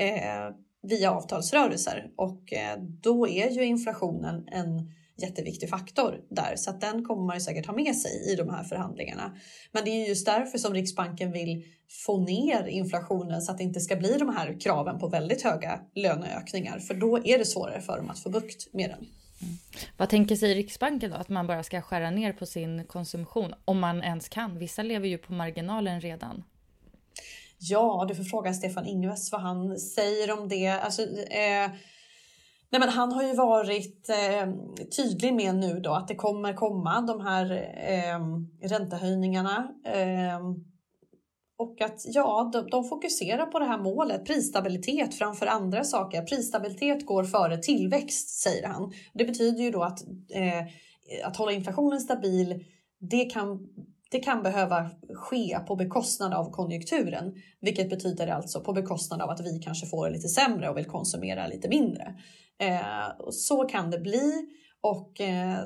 eh, 0.00 0.54
via 0.82 1.12
avtalsrörelser 1.12 2.10
och 2.16 2.52
eh, 2.52 2.78
då 3.02 3.28
är 3.28 3.50
ju 3.50 3.64
inflationen 3.64 4.48
en 4.48 4.90
jätteviktig 5.22 5.68
faktor 5.70 6.20
där 6.30 6.56
så 6.56 6.70
att 6.70 6.80
den 6.80 7.04
kommer 7.04 7.22
man 7.22 7.36
ju 7.36 7.40
säkert 7.40 7.66
ha 7.66 7.74
med 7.74 7.96
sig 7.96 8.32
i 8.32 8.36
de 8.36 8.48
här 8.48 8.64
förhandlingarna. 8.64 9.36
Men 9.72 9.84
det 9.84 9.90
är 9.90 10.08
just 10.08 10.26
därför 10.26 10.58
som 10.58 10.74
Riksbanken 10.74 11.32
vill 11.32 11.64
få 12.06 12.20
ner 12.20 12.66
inflationen 12.66 13.42
så 13.42 13.52
att 13.52 13.58
det 13.58 13.64
inte 13.64 13.80
ska 13.80 13.96
bli 13.96 14.16
de 14.18 14.36
här 14.36 14.60
kraven 14.60 14.98
på 14.98 15.08
väldigt 15.08 15.42
höga 15.42 15.80
löneökningar 15.94 16.78
för 16.78 16.94
då 16.94 17.18
är 17.24 17.38
det 17.38 17.44
svårare 17.44 17.80
för 17.80 17.96
dem 17.96 18.10
att 18.10 18.18
få 18.18 18.30
bukt 18.30 18.74
med 18.74 18.90
den. 18.90 19.06
Mm. 19.42 19.54
Vad 19.96 20.08
tänker 20.08 20.36
sig 20.36 20.54
Riksbanken 20.54 21.10
då? 21.10 21.16
Att 21.16 21.28
man 21.28 21.46
bara 21.46 21.62
ska 21.62 21.80
skära 21.80 22.10
ner 22.10 22.32
på 22.32 22.46
sin 22.46 22.84
konsumtion 22.84 23.54
om 23.64 23.78
man 23.78 24.02
ens 24.02 24.28
kan? 24.28 24.58
Vissa 24.58 24.82
lever 24.82 25.08
ju 25.08 25.18
på 25.18 25.32
marginalen 25.32 26.00
redan. 26.00 26.44
Ja, 27.58 28.06
du 28.08 28.14
får 28.14 28.24
fråga 28.24 28.54
Stefan 28.54 28.86
Ingves 28.86 29.32
vad 29.32 29.40
han 29.40 29.78
säger 29.78 30.38
om 30.38 30.48
det. 30.48 30.68
Alltså, 30.68 31.02
eh, 31.02 31.70
Nej, 32.70 32.80
men 32.80 32.88
han 32.88 33.12
har 33.12 33.22
ju 33.22 33.34
varit 33.34 34.08
eh, 34.08 34.48
tydlig 34.96 35.34
med 35.34 35.54
nu 35.54 35.80
då 35.80 35.92
att 35.92 36.08
det 36.08 36.14
kommer 36.14 36.52
komma 36.52 37.00
de 37.00 37.20
här 37.20 37.52
eh, 37.76 38.20
räntehöjningarna. 38.68 39.74
Eh, 39.84 40.40
och 41.58 41.80
att 41.80 42.02
ja, 42.06 42.50
de, 42.52 42.66
de, 42.70 42.84
fokuserar 42.84 43.46
på 43.46 43.58
det 43.58 43.64
här 43.64 43.78
målet, 43.78 44.24
prisstabilitet 44.26 45.14
framför 45.14 45.46
andra 45.46 45.84
saker. 45.84 46.22
Prisstabilitet 46.22 47.06
går 47.06 47.24
före 47.24 47.56
tillväxt, 47.58 48.28
säger 48.28 48.68
han. 48.68 48.92
Det 49.14 49.24
betyder 49.24 49.62
ju 49.62 49.70
då 49.70 49.82
att, 49.82 50.02
eh, 50.30 50.66
att 51.24 51.36
hålla 51.36 51.52
inflationen 51.52 52.00
stabil, 52.00 52.64
det 53.00 53.24
kan 53.24 53.68
det 54.10 54.18
kan 54.18 54.42
behöva 54.42 54.90
ske 55.14 55.58
på 55.66 55.76
bekostnad 55.76 56.34
av 56.34 56.50
konjunkturen, 56.50 57.34
vilket 57.60 57.90
betyder 57.90 58.26
alltså 58.26 58.60
på 58.60 58.72
bekostnad 58.72 59.22
av 59.22 59.30
att 59.30 59.40
vi 59.40 59.58
kanske 59.58 59.86
får 59.86 60.06
det 60.06 60.12
lite 60.12 60.28
sämre 60.28 60.70
och 60.70 60.76
vill 60.76 60.84
konsumera 60.84 61.46
lite 61.46 61.68
mindre. 61.68 62.14
Eh, 62.58 63.30
så 63.30 63.64
kan 63.64 63.90
det 63.90 63.98
bli 63.98 64.46
och 64.80 65.20
eh, 65.20 65.58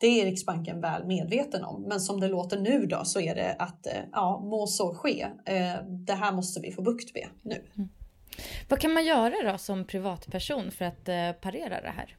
det 0.00 0.20
är 0.20 0.24
Riksbanken 0.24 0.80
väl 0.80 1.06
medveten 1.06 1.64
om. 1.64 1.82
Men 1.82 2.00
som 2.00 2.20
det 2.20 2.28
låter 2.28 2.60
nu 2.60 2.86
då 2.86 3.04
så 3.04 3.20
är 3.20 3.34
det 3.34 3.56
att 3.58 3.86
eh, 3.86 3.92
ja, 4.12 4.40
må 4.44 4.66
så 4.66 4.94
ske. 4.94 5.26
Eh, 5.46 5.84
det 6.06 6.12
här 6.12 6.32
måste 6.32 6.60
vi 6.60 6.72
få 6.72 6.82
bukt 6.82 7.14
med 7.14 7.28
nu. 7.42 7.64
Mm. 7.76 7.88
Vad 8.68 8.78
kan 8.78 8.92
man 8.92 9.04
göra 9.04 9.52
då 9.52 9.58
som 9.58 9.84
privatperson 9.84 10.70
för 10.70 10.84
att 10.84 11.08
eh, 11.08 11.32
parera 11.32 11.80
det 11.80 11.92
här? 11.96 12.16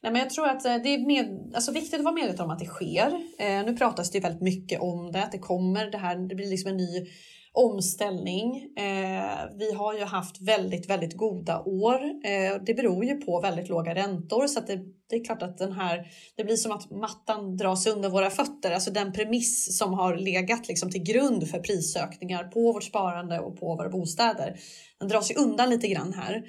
Nej, 0.00 0.12
men 0.12 0.22
jag 0.22 0.30
tror 0.30 0.48
att 0.48 0.64
eh, 0.64 0.76
det 0.76 0.88
är 0.88 1.06
med, 1.06 1.52
alltså 1.54 1.72
viktigt 1.72 1.98
att 1.98 2.04
vara 2.04 2.14
medveten 2.14 2.44
om 2.44 2.50
att 2.50 2.58
det 2.58 2.66
sker. 2.66 3.22
Nu 3.64 3.76
pratas 3.76 4.10
det 4.10 4.20
väldigt 4.20 4.42
mycket 4.42 4.80
om 4.80 5.12
det, 5.12 5.22
att 5.22 5.32
det 5.32 5.38
kommer 5.38 5.86
det 5.86 5.98
här, 5.98 6.16
det 6.16 6.34
blir 6.34 6.50
liksom 6.50 6.70
en 6.70 6.76
ny 6.76 7.06
omställning. 7.54 8.56
Eh, 8.76 9.56
vi 9.58 9.72
har 9.72 9.94
ju 9.94 10.04
haft 10.04 10.40
väldigt, 10.40 10.90
väldigt 10.90 11.16
goda 11.16 11.62
år. 11.62 12.00
Eh, 12.04 12.62
det 12.66 12.74
beror 12.74 13.04
ju 13.04 13.16
på 13.16 13.40
väldigt 13.40 13.68
låga 13.68 13.94
räntor 13.94 14.46
så 14.46 14.58
att 14.58 14.66
det, 14.66 14.80
det, 15.08 15.16
är 15.16 15.24
klart 15.24 15.42
att 15.42 15.58
den 15.58 15.72
här, 15.72 16.06
det 16.36 16.44
blir 16.44 16.56
som 16.56 16.72
att 16.72 16.90
mattan 16.90 17.56
dras 17.56 17.86
under 17.86 18.08
våra 18.08 18.30
fötter. 18.30 18.72
Alltså 18.72 18.90
den 18.90 19.12
premiss 19.12 19.78
som 19.78 19.94
har 19.94 20.16
legat 20.16 20.68
liksom 20.68 20.90
till 20.90 21.02
grund 21.02 21.48
för 21.48 21.58
prisökningar 21.58 22.44
på 22.44 22.72
vårt 22.72 22.84
sparande 22.84 23.40
och 23.40 23.60
på 23.60 23.66
våra 23.66 23.88
bostäder. 23.88 24.56
Den 25.00 25.08
dras 25.08 25.30
ju 25.30 25.34
undan 25.34 25.70
lite 25.70 25.88
grann 25.88 26.12
här. 26.12 26.42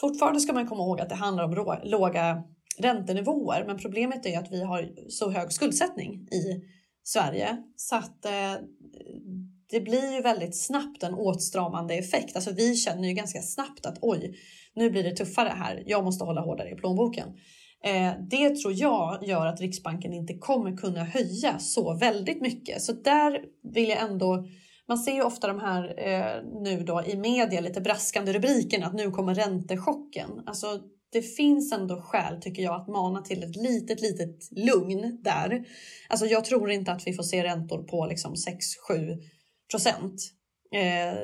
Fortfarande 0.00 0.40
ska 0.40 0.52
man 0.52 0.68
komma 0.68 0.82
ihåg 0.82 1.00
att 1.00 1.08
det 1.08 1.14
handlar 1.14 1.44
om 1.44 1.78
låga 1.84 2.42
räntenivåer, 2.78 3.64
men 3.66 3.78
problemet 3.78 4.26
är 4.26 4.38
att 4.38 4.52
vi 4.52 4.62
har 4.64 4.90
så 5.08 5.30
hög 5.30 5.52
skuldsättning 5.52 6.12
i 6.12 6.62
Sverige 7.04 7.56
så 7.76 7.96
att 7.96 8.24
eh, 8.24 8.54
det 9.72 9.80
blir 9.80 10.12
ju 10.14 10.22
väldigt 10.22 10.56
snabbt 10.56 11.02
en 11.02 11.14
åtstramande 11.14 11.94
effekt. 11.94 12.36
Alltså 12.36 12.52
vi 12.52 12.74
känner 12.74 13.08
ju 13.08 13.14
ganska 13.14 13.42
snabbt 13.42 13.86
att 13.86 13.98
oj, 14.00 14.34
nu 14.74 14.90
blir 14.90 15.04
det 15.04 15.16
tuffare 15.16 15.52
här. 15.56 15.82
Jag 15.86 16.04
måste 16.04 16.24
hålla 16.24 16.40
hårdare 16.40 16.70
i 16.70 16.74
plånboken. 16.74 17.28
Eh, 17.84 18.12
det 18.30 18.56
tror 18.56 18.72
jag 18.72 19.24
gör 19.24 19.46
att 19.46 19.60
Riksbanken 19.60 20.12
inte 20.12 20.34
kommer 20.34 20.76
kunna 20.76 21.04
höja 21.04 21.58
så 21.58 21.94
väldigt 21.94 22.40
mycket. 22.40 22.82
Så 22.82 22.92
där 22.92 23.40
vill 23.74 23.88
jag 23.88 24.02
ändå 24.02 24.44
man 24.88 24.98
ser 24.98 25.12
ju 25.12 25.22
ofta 25.22 25.46
de 25.46 25.60
här 25.60 25.94
eh, 25.98 26.62
nu 26.62 26.84
då 26.84 27.02
i 27.06 27.16
media 27.16 27.60
lite 27.60 27.80
braskande 27.80 28.32
rubrikerna 28.32 28.86
att 28.86 28.94
nu 28.94 29.10
kommer 29.10 29.34
räntechocken. 29.34 30.30
Alltså 30.46 30.80
det 31.12 31.22
finns 31.22 31.72
ändå 31.72 32.00
skäl 32.00 32.42
tycker 32.42 32.62
jag 32.62 32.80
att 32.80 32.88
mana 32.88 33.22
till 33.22 33.42
ett 33.42 33.56
litet, 33.56 34.00
litet 34.00 34.48
lugn 34.50 35.18
där. 35.22 35.64
Alltså 36.08 36.26
jag 36.26 36.44
tror 36.44 36.70
inte 36.70 36.92
att 36.92 37.06
vi 37.06 37.12
får 37.12 37.22
se 37.22 37.44
räntor 37.44 37.82
på 37.82 38.06
liksom 38.06 38.34
6-7 38.34 39.18
procent. 39.72 40.22
Eh, 40.74 41.16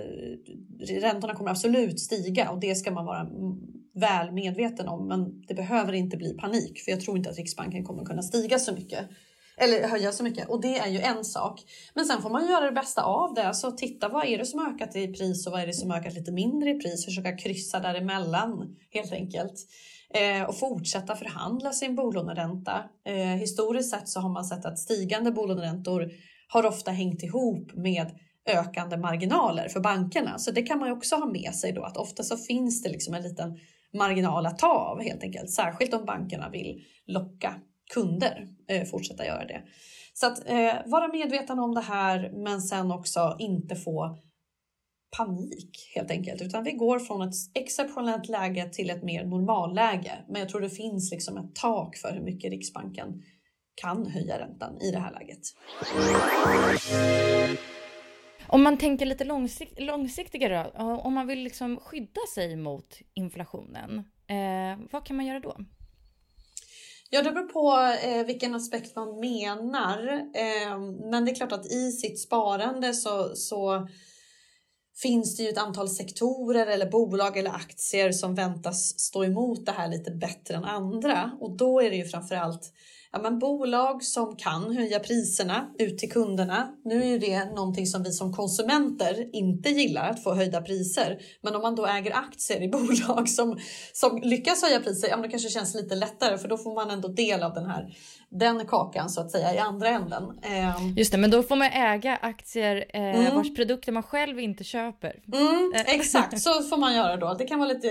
räntorna 1.01 1.35
kommer 1.35 1.51
absolut 1.51 2.01
stiga 2.01 2.51
och 2.51 2.61
det 2.61 2.75
ska 2.75 2.91
man 2.91 3.05
vara 3.05 3.27
väl 3.95 4.33
medveten 4.33 4.89
om. 4.89 5.09
Men 5.09 5.43
det 5.49 5.55
behöver 5.55 5.93
inte 5.93 6.17
bli 6.17 6.35
panik 6.35 6.81
för 6.85 6.91
jag 6.91 7.01
tror 7.01 7.17
inte 7.17 7.31
att 7.31 7.37
Riksbanken 7.37 7.85
kommer 7.85 8.05
kunna 8.05 8.23
stiga 8.23 8.59
så 8.59 8.75
mycket 8.75 9.09
eller 9.61 9.89
höja 9.89 10.13
så 10.13 10.25
mycket 10.25 10.49
och 10.49 10.61
det 10.61 10.79
är 10.79 10.89
ju 10.89 11.01
en 11.01 11.25
sak. 11.25 11.61
Men 11.95 12.07
sen 12.07 12.23
får 12.23 12.31
man 12.31 12.49
göra 12.49 12.65
det 12.65 12.73
bästa 12.73 13.03
av 13.03 13.35
det. 13.35 13.49
Alltså 13.49 13.73
titta 13.73 14.09
vad 14.09 14.27
är 14.27 14.39
det 14.39 14.47
som 14.47 14.67
ökat 14.67 14.97
i 14.97 15.09
pris 15.09 15.47
och 15.47 15.53
vad 15.53 15.63
är 15.63 15.67
det 15.67 15.73
som 15.73 15.91
ökat 15.91 16.15
lite 16.15 16.33
mindre 16.33 16.71
i 16.71 16.75
pris. 16.75 17.05
Försöka 17.05 17.37
kryssa 17.37 17.81
däremellan 17.81 18.77
helt 18.91 19.13
enkelt. 19.13 19.55
Eh, 20.15 20.49
och 20.49 20.59
fortsätta 20.59 21.17
förhandla 21.17 21.73
sin 21.73 21.95
bolåneränta. 21.97 22.85
Eh, 23.07 23.15
historiskt 23.15 23.91
sett 23.91 24.09
så 24.09 24.21
har 24.21 24.29
man 24.29 24.45
sett 24.45 24.65
att 24.65 24.79
stigande 24.79 25.33
bolåneräntor 25.33 26.11
har 26.49 26.67
ofta 26.67 26.91
hängt 26.91 27.23
ihop 27.23 27.75
med 27.75 28.11
ökande 28.49 28.97
marginaler 28.97 29.69
för 29.69 29.81
bankerna. 29.81 30.39
Så 30.39 30.51
det 30.51 30.63
kan 30.63 30.79
man 30.79 30.89
ju 30.89 30.95
också 30.95 31.17
ha 31.17 31.27
med 31.27 31.55
sig 31.55 31.73
då 31.73 31.83
att 31.83 31.97
ofta 31.97 32.23
så 32.23 32.37
finns 32.37 32.83
det 32.83 32.89
liksom 32.89 33.15
en 33.15 33.23
liten 33.23 33.59
marginal 33.95 34.47
att 34.47 34.59
ta 34.59 34.73
av 34.73 35.03
helt 35.03 35.23
enkelt. 35.23 35.51
Särskilt 35.51 35.95
om 35.95 36.05
bankerna 36.05 36.51
vill 36.51 36.83
locka 37.07 37.55
kunder 37.95 38.49
eh, 38.69 38.85
fortsätta 38.85 39.27
göra 39.27 39.45
det. 39.45 39.63
Så 40.15 40.27
att 40.27 40.49
eh, 40.49 40.75
vara 40.87 41.09
medveten 41.09 41.59
om 41.59 41.75
det 41.75 41.81
här 41.81 42.31
men 42.35 42.61
sen 42.61 42.93
också 42.93 43.37
inte 43.39 43.77
få 43.77 44.19
panik 45.17 45.93
helt 45.95 46.11
enkelt. 46.11 46.43
Utan 46.43 46.65
vi 46.65 46.73
går 46.73 46.99
från 46.99 47.29
ett 47.29 47.35
exceptionellt 47.55 48.29
läge 48.29 48.69
till 48.73 48.91
ett 48.91 49.03
mer 49.03 49.25
normalläge. 49.25 50.13
Men 50.29 50.41
jag 50.41 50.49
tror 50.49 50.61
det 50.61 50.71
finns 50.71 51.11
liksom 51.11 51.37
ett 51.37 51.55
tak 51.55 51.97
för 51.97 52.13
hur 52.13 52.23
mycket 52.23 52.51
Riksbanken 52.51 53.23
kan 53.75 54.07
höja 54.07 54.39
räntan 54.39 54.81
i 54.81 54.91
det 54.91 54.99
här 54.99 55.13
läget. 55.13 55.43
Om 58.49 58.63
man 58.63 58.79
tänker 58.79 59.07
lite 59.07 59.25
långsikt, 59.25 59.81
långsiktigare, 59.81 60.71
om 60.79 61.15
man 61.15 61.27
vill 61.27 61.43
liksom 61.43 61.81
skydda 61.81 62.21
sig 62.35 62.57
mot 62.57 62.99
inflationen, 63.15 63.99
eh, 64.27 64.87
vad 64.91 65.05
kan 65.05 65.17
man 65.17 65.27
göra 65.27 65.41
då? 65.41 65.57
Ja, 67.11 67.23
det 67.23 67.33
beror 67.33 67.49
på 67.49 67.97
eh, 68.09 68.27
vilken 68.27 68.55
aspekt 68.55 68.97
man 68.97 69.21
menar. 69.21 70.09
Eh, 70.35 70.79
men 71.11 71.25
det 71.25 71.31
är 71.31 71.35
klart 71.35 71.53
att 71.53 71.73
i 71.73 71.93
sitt 71.93 72.21
sparande 72.21 72.95
så, 72.95 73.37
så 73.37 73.89
finns 75.03 75.37
det 75.37 75.43
ju 75.43 75.49
ett 75.49 75.59
antal 75.59 75.89
sektorer 75.89 76.67
eller 76.67 76.91
bolag 76.91 77.37
eller 77.37 77.51
aktier 77.51 78.13
som 78.13 78.35
väntas 78.35 79.01
stå 79.01 79.25
emot 79.25 79.67
det 79.67 79.73
här 79.73 79.89
lite 79.89 80.11
bättre 80.11 80.55
än 80.55 80.65
andra. 80.65 81.31
Och 81.41 81.57
då 81.57 81.81
är 81.81 81.91
det 81.91 81.97
ju 81.97 82.05
framförallt 82.05 82.73
ja, 83.13 83.19
men 83.23 83.39
bolag 83.39 84.05
som 84.05 84.37
kan 84.37 84.77
höja 84.77 85.01
priserna 85.01 85.71
ut 85.79 85.99
till 85.99 86.13
kunderna. 86.13 86.69
Nu 86.85 87.03
är 87.03 87.07
ju 87.07 87.19
det 87.19 87.45
någonting 87.45 87.87
som 87.87 88.03
vi 88.03 88.13
som 88.13 88.33
konsumenter 88.33 89.37
inte 89.37 89.69
gillar 89.69 90.11
att 90.11 90.23
få 90.23 90.35
höjda 90.35 90.63
priser. 90.63 91.19
Men 91.43 91.55
om 91.55 91.63
man 91.63 91.75
då 91.75 91.87
äger 91.87 92.17
aktier 92.17 92.63
i 92.63 92.69
bolag 92.73 93.29
som, 93.29 93.59
som 93.93 94.21
lyckas 94.23 94.63
höja 94.63 94.81
priser, 94.81 95.09
ja, 95.09 95.17
men 95.17 95.23
det 95.23 95.29
kanske 95.29 95.49
känns 95.49 95.75
lite 95.75 95.95
lättare 95.95 96.39
för 96.39 96.49
då 96.49 96.59
får 96.59 96.75
man 96.75 96.91
ändå 96.91 97.09
del 97.09 97.43
av 97.43 97.55
den 97.55 97.67
här 97.67 97.95
den 98.31 98.67
kakan 98.67 99.11
så 99.11 99.21
att 99.21 99.31
säga 99.31 99.55
i 99.55 99.59
andra 99.59 99.89
änden. 99.89 100.39
Ehm. 100.43 100.95
Just 100.97 101.13
det, 101.13 101.19
men 101.19 101.31
då 101.31 101.43
får 101.43 101.57
man 101.57 101.71
äga 101.73 102.17
aktier 102.17 102.85
eh, 102.95 103.03
mm. 103.03 103.35
vars 103.35 103.55
produkter 103.55 103.93
man 103.93 104.03
själv 104.03 104.41
inte 104.41 104.65
köper. 104.65 105.23
Mm, 105.33 105.73
eh. 105.75 105.95
exakt, 105.95 106.41
så 106.41 106.63
får 106.71 106.77
man 106.77 106.95
göra 106.95 107.17
då. 107.17 107.35
Det 107.35 107.45
kan 107.45 107.59
vara 107.59 107.69
lite 107.69 107.89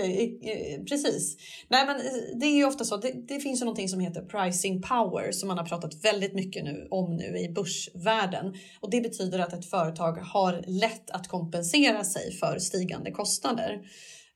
precis. 0.88 1.36
Nej, 1.68 1.86
men 1.86 1.96
eh, 1.96 2.38
det 2.40 2.46
är 2.46 2.56
ju 2.56 2.64
ofta 2.64 2.84
så. 2.84 2.96
Det, 2.96 3.12
det 3.28 3.40
finns 3.40 3.60
ju 3.60 3.64
någonting 3.64 3.88
som 3.88 4.00
heter 4.00 4.22
pricing 4.22 4.82
power 4.82 5.32
som 5.32 5.48
man 5.48 5.58
har 5.58 5.64
pratat 5.64 6.04
väldigt 6.04 6.34
mycket 6.34 6.64
nu 6.64 6.88
om 6.90 7.16
nu 7.16 7.38
i 7.38 7.48
börsvärlden 7.48 8.54
och 8.80 8.90
det 8.90 9.00
betyder 9.00 9.38
att 9.38 9.52
ett 9.52 9.70
företag 9.70 10.12
har 10.12 10.64
lätt 10.66 11.10
att 11.10 11.28
kompensera 11.28 12.04
sig 12.04 12.32
för 12.32 12.58
stigande 12.58 13.10
kostnader. 13.10 13.80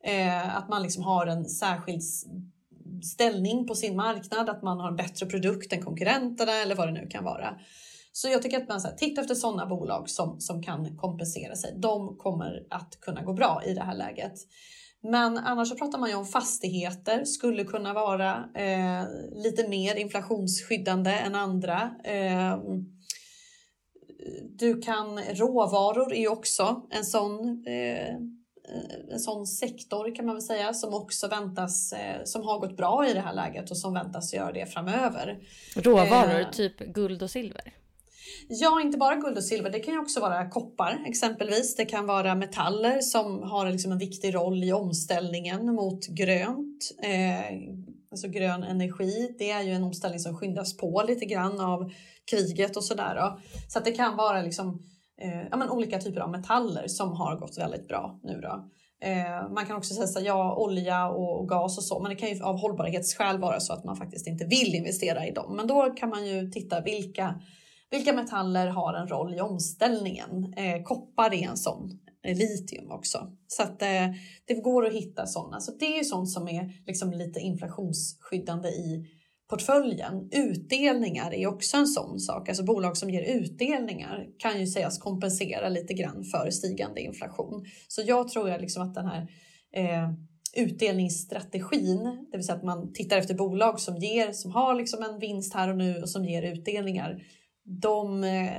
Eh, 0.04 0.56
att 0.56 0.68
man 0.68 0.82
liksom 0.82 1.02
har 1.02 1.26
en 1.26 1.44
särskild 1.44 2.02
ställning 3.02 3.66
på 3.66 3.75
sin 3.75 3.97
marknad, 3.97 4.49
att 4.49 4.62
man 4.62 4.80
har 4.80 4.88
en 4.88 4.97
bättre 4.97 5.26
produkt 5.26 5.73
än 5.73 5.82
konkurrenterna 5.82 6.52
eller 6.52 6.75
vad 6.75 6.88
det 6.88 6.92
nu 6.92 7.06
kan 7.06 7.25
vara. 7.25 7.54
Så 8.12 8.28
jag 8.28 8.42
tycker 8.42 8.56
att 8.56 8.68
man 8.68 8.80
tittar 8.97 9.23
efter 9.23 9.35
sådana 9.35 9.66
bolag 9.66 10.11
som, 10.11 10.40
som 10.40 10.62
kan 10.62 10.97
kompensera 10.97 11.56
sig. 11.56 11.75
De 11.76 12.16
kommer 12.16 12.66
att 12.71 13.00
kunna 13.00 13.23
gå 13.23 13.32
bra 13.32 13.62
i 13.66 13.75
det 13.75 13.82
här 13.82 13.94
läget. 13.94 14.35
Men 15.02 15.38
annars 15.38 15.68
så 15.68 15.75
pratar 15.75 15.99
man 15.99 16.11
ju 16.11 16.16
om 16.16 16.26
fastigheter 16.26 17.25
skulle 17.25 17.64
kunna 17.64 17.92
vara 17.92 18.44
eh, 18.54 19.04
lite 19.42 19.68
mer 19.68 19.94
inflationsskyddande 19.94 21.11
än 21.11 21.35
andra. 21.35 21.90
Eh, 22.04 22.59
du 24.59 24.80
kan, 24.80 25.18
råvaror 25.18 26.12
är 26.12 26.21
ju 26.21 26.28
också 26.28 26.82
en 26.90 27.04
sån 27.04 27.64
eh, 27.66 28.16
en 29.11 29.21
sån 29.21 29.47
sektor 29.47 30.14
kan 30.14 30.26
man 30.26 30.35
väl 30.35 30.42
säga 30.42 30.75
som 30.75 30.95
också 30.95 31.28
väntas, 31.28 31.92
eh, 31.92 32.25
som 32.25 32.42
har 32.42 32.59
gått 32.59 32.76
bra 32.76 33.09
i 33.09 33.12
det 33.12 33.21
här 33.21 33.35
läget 33.35 33.71
och 33.71 33.76
som 33.76 33.95
väntas 33.95 34.35
göra 34.35 34.52
det 34.52 34.66
framöver. 34.66 35.38
Råvaror, 35.76 36.40
eh, 36.40 36.50
typ 36.50 36.78
guld 36.78 37.23
och 37.23 37.31
silver? 37.31 37.75
Ja, 38.49 38.81
inte 38.81 38.99
bara 38.99 39.16
guld 39.16 39.37
och 39.37 39.45
silver. 39.45 39.71
Det 39.71 39.81
kan 39.81 39.95
ju 39.95 40.00
också 40.00 40.21
vara 40.21 40.50
koppar 40.50 41.04
exempelvis. 41.07 41.76
Det 41.76 41.85
kan 41.85 42.07
vara 42.07 42.35
metaller 42.35 43.00
som 43.00 43.42
har 43.42 43.71
liksom 43.71 43.92
en 43.92 43.99
viktig 43.99 44.35
roll 44.35 44.64
i 44.64 44.73
omställningen 44.73 45.75
mot 45.75 46.07
grönt. 46.07 46.90
Eh, 47.02 47.59
alltså 48.11 48.28
grön 48.28 48.62
energi. 48.62 49.35
Det 49.38 49.50
är 49.50 49.62
ju 49.62 49.73
en 49.73 49.85
omställning 49.85 50.21
som 50.21 50.37
skyndas 50.37 50.76
på 50.76 51.04
lite 51.09 51.25
grann 51.25 51.61
av 51.61 51.92
kriget 52.31 52.76
och 52.76 52.85
sådär. 52.85 53.33
Så 53.69 53.78
att 53.78 53.85
det 53.85 53.92
kan 53.92 54.16
vara 54.16 54.42
liksom 54.42 54.83
eh, 55.23 55.47
ja, 55.50 55.57
men 55.57 55.71
olika 55.71 55.99
typer 55.99 56.21
av 56.21 56.31
metaller 56.31 56.88
som 56.88 57.12
har 57.12 57.37
gått 57.37 57.59
väldigt 57.59 57.88
bra 57.88 58.21
nu. 58.23 58.41
Då. 58.41 58.69
Eh, 59.02 59.50
man 59.50 59.67
kan 59.67 59.76
också 59.76 59.95
säga 59.95 60.07
så, 60.07 60.21
ja, 60.25 60.57
olja 60.57 61.09
och, 61.09 61.41
och, 61.41 61.49
gas 61.49 61.79
och 61.79 61.85
så, 61.85 62.00
men 62.00 62.11
det 62.11 62.17
kan 62.17 62.29
ju 62.29 62.43
av 62.43 62.59
hållbarhetsskäl 62.59 63.38
vara 63.38 63.61
så 63.61 63.73
att 63.73 63.85
man 63.85 63.97
faktiskt 63.97 64.26
inte 64.26 64.45
vill 64.45 64.75
investera 64.75 65.26
i 65.26 65.31
dem. 65.31 65.57
Men 65.57 65.67
då 65.67 65.91
kan 65.91 66.09
man 66.09 66.26
ju 66.26 66.50
titta 66.50 66.81
vilka, 66.81 67.41
vilka 67.91 68.12
metaller 68.12 68.67
har 68.67 68.95
en 68.95 69.09
roll 69.09 69.35
i 69.35 69.41
omställningen. 69.41 70.55
Eh, 70.57 70.83
koppar 70.83 71.35
är 71.35 71.49
en 71.49 71.57
sån, 71.57 71.91
eh, 72.25 72.37
litium 72.37 72.91
också. 72.91 73.19
Så 73.47 73.62
att 73.62 73.83
eh, 73.83 74.09
det 74.45 74.55
går 74.55 74.87
att 74.87 74.93
hitta 74.93 75.26
sådana. 75.26 75.61
Så 75.61 75.73
det 75.81 75.87
är 75.87 75.99
ju 75.99 76.05
sånt 76.05 76.31
som 76.31 76.49
är 76.49 76.87
liksom 76.87 77.12
lite 77.12 77.41
inflationsskyddande 77.41 78.69
i 78.69 79.07
portföljen. 79.52 80.28
Utdelningar 80.32 81.35
är 81.35 81.47
också 81.47 81.76
en 81.76 81.87
sån 81.87 82.21
sak. 82.21 82.49
Alltså 82.49 82.64
bolag 82.64 82.97
som 82.97 83.11
ger 83.11 83.23
utdelningar 83.23 84.26
kan 84.38 84.61
ju 84.61 84.66
sägas 84.66 84.99
kompensera 84.99 85.69
lite 85.69 85.95
grann 85.95 86.25
för 86.25 86.50
stigande 86.50 87.00
inflation. 87.00 87.65
Så 87.88 88.02
jag 88.06 88.28
tror 88.28 88.49
jag 88.49 88.60
liksom 88.60 88.82
att 88.82 88.95
den 88.95 89.06
här 89.06 89.28
eh, 89.76 90.12
utdelningsstrategin, 90.56 92.26
det 92.30 92.36
vill 92.36 92.47
säga 92.47 92.56
att 92.56 92.65
man 92.65 92.93
tittar 92.93 93.17
efter 93.17 93.34
bolag 93.34 93.80
som 93.80 93.97
ger, 93.97 94.32
som 94.32 94.50
har 94.50 94.75
liksom 94.75 95.02
en 95.02 95.19
vinst 95.19 95.54
här 95.54 95.69
och 95.69 95.76
nu 95.76 96.02
och 96.02 96.08
som 96.08 96.25
ger 96.25 96.43
utdelningar. 96.43 97.23
De 97.65 98.25
eh, 98.25 98.52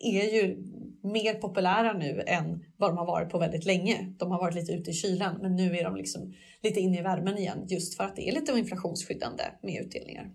är 0.00 0.34
ju 0.34 0.56
mer 1.02 1.34
populära 1.34 1.92
nu 1.92 2.22
än 2.26 2.64
vad 2.76 2.90
de 2.90 2.98
har 2.98 3.06
varit 3.06 3.30
på 3.30 3.38
väldigt 3.38 3.64
länge. 3.64 4.14
De 4.18 4.30
har 4.30 4.38
varit 4.38 4.54
lite 4.54 4.72
ute 4.72 4.90
i 4.90 4.94
kylan, 4.94 5.38
men 5.42 5.56
nu 5.56 5.76
är 5.76 5.84
de 5.84 5.96
liksom 5.96 6.34
lite 6.62 6.80
inne 6.80 6.98
i 6.98 7.02
värmen 7.02 7.38
igen 7.38 7.66
just 7.68 7.96
för 7.96 8.04
att 8.04 8.16
det 8.16 8.28
är 8.28 8.32
lite 8.32 8.52
inflationsskyddande 8.52 9.44
med 9.62 9.84
utdelningar. 9.84 10.30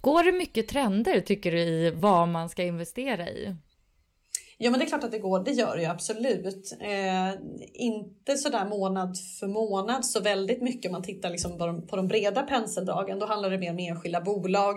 Går 0.00 0.24
det 0.24 0.32
mycket 0.32 0.68
trender 0.68 1.20
tycker 1.20 1.52
du 1.52 1.58
i 1.58 1.90
vad 1.90 2.28
man 2.28 2.48
ska 2.48 2.62
investera 2.62 3.28
i? 3.28 3.56
Ja, 4.62 4.70
men 4.70 4.80
det 4.80 4.86
är 4.86 4.88
klart 4.88 5.04
att 5.04 5.12
det 5.12 5.18
går. 5.18 5.44
Det 5.44 5.50
gör 5.50 5.76
det 5.76 5.82
ju 5.82 5.88
absolut. 5.88 6.76
Eh, 6.80 7.40
inte 7.72 8.36
så 8.36 8.48
där 8.48 8.64
månad 8.64 9.16
för 9.40 9.46
månad 9.46 10.06
så 10.06 10.20
väldigt 10.20 10.62
mycket 10.62 10.88
om 10.88 10.92
man 10.92 11.02
tittar 11.02 11.30
liksom 11.30 11.58
på, 11.58 11.66
de, 11.66 11.86
på 11.86 11.96
de 11.96 12.08
breda 12.08 12.42
penseldragen. 12.42 13.18
Då 13.18 13.26
handlar 13.26 13.50
det 13.50 13.58
mer 13.58 13.70
om 13.70 13.78
enskilda 13.78 14.20
bolag 14.20 14.76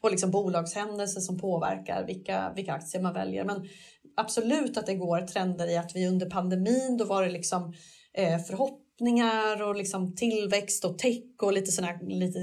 och 0.00 0.10
liksom 0.10 0.30
bolagshändelser 0.30 1.20
som 1.20 1.38
påverkar 1.38 2.06
vilka, 2.06 2.52
vilka 2.56 2.72
aktier 2.72 3.02
man 3.02 3.14
väljer. 3.14 3.44
Men 3.44 3.68
absolut 4.16 4.76
att 4.76 4.86
det 4.86 4.94
går 4.94 5.20
trender 5.20 5.70
i 5.70 5.76
att 5.76 5.92
vi 5.94 6.06
under 6.06 6.30
pandemin, 6.30 6.96
då 6.96 7.04
var 7.04 7.22
det 7.22 7.30
liksom 7.30 7.74
eh, 8.14 8.38
förhoppningar 8.38 9.62
och 9.62 9.76
liksom 9.76 10.14
tillväxt 10.14 10.84
och 10.84 10.98
tech 10.98 11.42
och 11.42 11.52
lite 11.52 11.72
sådana 11.72 11.98
lite 12.02 12.38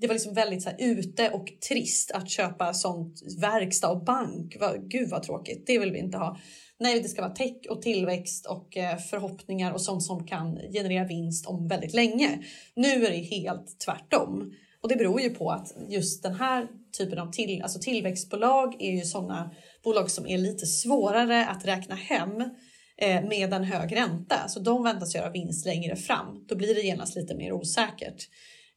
det 0.00 0.06
var 0.06 0.14
liksom 0.14 0.34
väldigt 0.34 0.62
så 0.62 0.70
här, 0.70 0.76
ute 0.80 1.30
och 1.30 1.52
trist 1.68 2.10
att 2.10 2.30
köpa 2.30 2.74
sånt 2.74 3.20
verkstad 3.40 3.90
och 3.90 4.04
bank. 4.04 4.56
Gud 4.78 5.08
vad 5.10 5.22
tråkigt, 5.22 5.66
det 5.66 5.78
vill 5.78 5.92
vi 5.92 5.98
inte 5.98 6.18
ha. 6.18 6.38
Nej, 6.78 7.00
det 7.00 7.08
ska 7.08 7.22
vara 7.22 7.32
tech 7.32 7.56
och 7.70 7.82
tillväxt 7.82 8.46
och 8.46 8.76
eh, 8.76 8.96
förhoppningar 8.96 9.72
och 9.72 9.80
sånt 9.80 10.02
som 10.02 10.26
kan 10.26 10.58
generera 10.72 11.04
vinst 11.04 11.46
om 11.46 11.68
väldigt 11.68 11.94
länge. 11.94 12.38
Nu 12.74 13.06
är 13.06 13.10
det 13.10 13.16
helt 13.16 13.80
tvärtom. 13.84 14.52
Och 14.82 14.88
det 14.88 14.96
beror 14.96 15.20
ju 15.20 15.30
på 15.30 15.50
att 15.50 15.76
just 15.88 16.22
den 16.22 16.34
här 16.34 16.68
typen 16.98 17.18
av 17.18 17.32
till, 17.32 17.62
alltså 17.62 17.78
tillväxtbolag 17.78 18.76
är 18.78 18.90
ju 18.90 19.00
sådana 19.00 19.50
bolag 19.84 20.10
som 20.10 20.26
är 20.26 20.38
lite 20.38 20.66
svårare 20.66 21.46
att 21.46 21.64
räkna 21.64 21.94
hem 21.94 22.40
eh, 22.96 23.24
med 23.24 23.52
en 23.52 23.64
hög 23.64 23.96
ränta. 23.96 24.48
Så 24.48 24.60
de 24.60 24.82
väntas 24.82 25.14
göra 25.14 25.30
vinst 25.30 25.66
längre 25.66 25.96
fram. 25.96 26.44
Då 26.48 26.56
blir 26.56 26.74
det 26.74 26.80
genast 26.80 27.16
lite 27.16 27.34
mer 27.34 27.52
osäkert. 27.52 28.28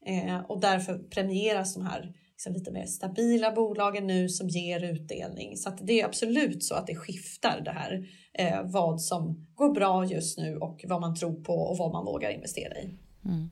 Eh, 0.05 0.37
och 0.37 0.61
därför 0.61 0.97
premieras 0.97 1.73
de 1.73 1.85
här 1.85 2.13
liksom 2.33 2.53
lite 2.53 2.71
mer 2.71 2.85
stabila 2.85 3.51
bolagen 3.51 4.07
nu 4.07 4.29
som 4.29 4.49
ger 4.49 4.83
utdelning. 4.83 5.57
Så 5.57 5.77
det 5.81 6.01
är 6.01 6.05
absolut 6.05 6.63
så 6.63 6.75
att 6.75 6.87
det 6.87 6.95
skiftar 6.95 7.61
det 7.65 7.71
här 7.71 8.07
eh, 8.33 8.63
vad 8.63 9.01
som 9.01 9.47
går 9.55 9.73
bra 9.73 10.05
just 10.05 10.37
nu 10.37 10.57
och 10.57 10.85
vad 10.87 11.01
man 11.01 11.15
tror 11.15 11.43
på 11.43 11.53
och 11.53 11.77
vad 11.77 11.91
man 11.91 12.05
vågar 12.05 12.29
investera 12.29 12.77
i. 12.77 12.97
Mm. 13.25 13.51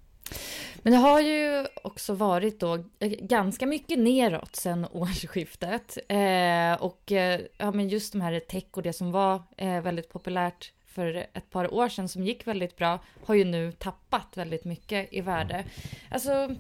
Men 0.84 0.94
det 0.94 1.00
har 1.00 1.22
ju 1.22 1.66
också 1.84 2.14
varit 2.14 2.60
då 2.60 2.84
ganska 3.20 3.68
mycket 3.68 4.00
neråt 4.00 4.56
sedan 4.56 4.88
årsskiftet. 4.92 5.98
Eh, 6.08 6.74
och 6.74 7.12
eh, 7.12 7.42
ja, 7.58 7.72
men 7.72 7.90
just 7.90 8.12
de 8.12 8.22
här 8.22 8.40
tech 8.40 8.66
och 8.72 8.82
det 8.82 8.94
som 8.94 9.12
var 9.12 9.44
eh, 9.58 9.82
väldigt 9.82 10.10
populärt 10.10 10.72
för 10.86 11.14
ett 11.34 11.50
par 11.50 11.74
år 11.74 11.90
sedan 11.90 12.08
som 12.08 12.24
gick 12.24 12.48
väldigt 12.48 12.76
bra 12.76 13.00
har 13.26 13.36
ju 13.36 13.46
nu 13.46 13.72
tappat 13.72 14.38
väldigt 14.38 14.66
mycket 14.66 15.14
i 15.14 15.22
värde. 15.22 15.66
Alltså, 16.10 16.56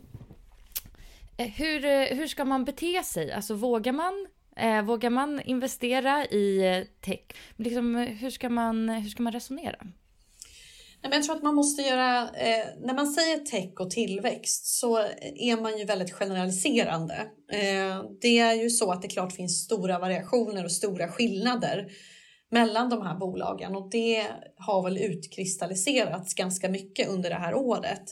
eh, 1.37 1.47
hur, 1.47 1.85
eh, 1.85 2.17
hur 2.17 2.27
ska 2.27 2.45
man 2.45 2.65
bete 2.65 3.03
sig? 3.03 3.31
Alltså 3.31 3.53
vågar 3.53 3.91
man 3.91 4.27
Eh, 4.55 4.81
vågar 4.81 5.09
man 5.09 5.41
investera 5.41 6.25
i 6.25 6.85
tech? 7.01 7.19
Liksom, 7.55 7.95
hur, 7.95 8.29
ska 8.29 8.49
man, 8.49 8.89
hur 8.89 9.09
ska 9.09 9.23
man 9.23 9.33
resonera? 9.33 9.77
Jag 11.01 11.23
tror 11.23 11.35
att 11.35 11.43
man 11.43 11.55
måste 11.55 11.81
göra, 11.81 12.21
eh, 12.21 12.65
när 12.79 12.93
man 12.93 13.07
säger 13.07 13.37
tech 13.37 13.79
och 13.79 13.91
tillväxt 13.91 14.65
så 14.65 14.97
är 15.35 15.61
man 15.61 15.77
ju 15.77 15.85
väldigt 15.85 16.13
generaliserande. 16.13 17.15
Eh, 17.51 18.03
det 18.21 18.39
är 18.39 18.53
ju 18.53 18.69
så 18.69 18.91
att 18.91 19.01
det 19.01 19.07
klart 19.07 19.33
finns 19.33 19.63
stora 19.63 19.99
variationer 19.99 20.63
och 20.63 20.71
stora 20.71 21.07
skillnader 21.07 21.87
mellan 22.51 22.89
de 22.89 23.01
här 23.01 23.15
bolagen 23.15 23.75
och 23.75 23.89
det 23.89 24.27
har 24.55 24.83
väl 24.83 24.97
utkristalliserats 24.97 26.33
ganska 26.33 26.69
mycket 26.69 27.09
under 27.09 27.29
det 27.29 27.35
här 27.35 27.55
året. 27.55 28.03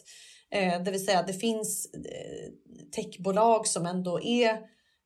Eh, 0.51 0.83
det 0.83 0.91
vill 0.91 1.05
säga 1.05 1.23
det 1.23 1.33
finns 1.33 1.93
eh, 1.93 2.51
techbolag 2.95 3.67
som 3.67 3.85
ändå 3.85 4.21
är 4.21 4.57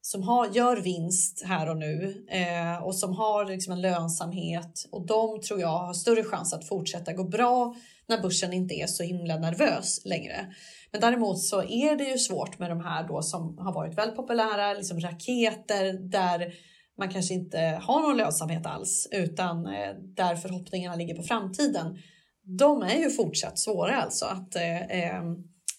som 0.06 0.24
har, 0.24 0.48
gör 0.48 0.78
vinst 0.78 1.44
här 1.46 1.70
och 1.70 1.78
nu 1.78 2.26
eh, 2.30 2.84
och 2.84 2.96
som 2.96 3.14
har 3.14 3.46
liksom 3.46 3.74
en 3.74 3.82
lönsamhet 3.82 4.88
och 4.92 5.06
de 5.06 5.42
tror 5.42 5.60
jag 5.60 5.78
har 5.78 5.94
större 5.94 6.24
chans 6.24 6.54
att 6.54 6.68
fortsätta 6.68 7.14
gå 7.14 7.24
bra 7.24 7.76
när 8.08 8.22
börsen 8.22 8.54
inte 8.54 8.74
är 8.74 8.88
så 8.88 9.04
himla 9.04 9.38
nervös 9.38 10.06
längre. 10.06 10.54
Men 10.92 11.02
däremot 11.02 11.40
så 11.40 11.64
är 11.64 11.98
det 11.98 12.04
ju 12.04 12.18
svårt 12.18 12.60
med 12.60 12.70
de 12.70 12.82
här 12.82 13.08
då 13.08 13.22
som 13.22 13.58
har 13.58 13.74
varit 13.74 13.98
väldigt 13.98 14.16
populära, 14.16 14.74
liksom 14.74 15.00
raketer 15.00 15.94
där 15.94 16.54
man 16.98 17.10
kanske 17.10 17.34
inte 17.34 17.60
har 17.82 18.02
någon 18.02 18.18
lönsamhet 18.18 18.66
alls 18.66 19.08
utan 19.12 19.68
eh, 19.68 19.94
där 20.16 20.36
förhoppningarna 20.36 20.96
ligger 20.96 21.16
på 21.16 21.24
framtiden. 21.24 21.98
De 22.60 22.82
är 22.82 23.00
ju 23.00 23.10
fortsatt 23.10 23.60
svåra 23.60 24.02
alltså 24.02 24.26
att 24.26 24.56
eh, 24.56 24.82
eh 24.82 25.24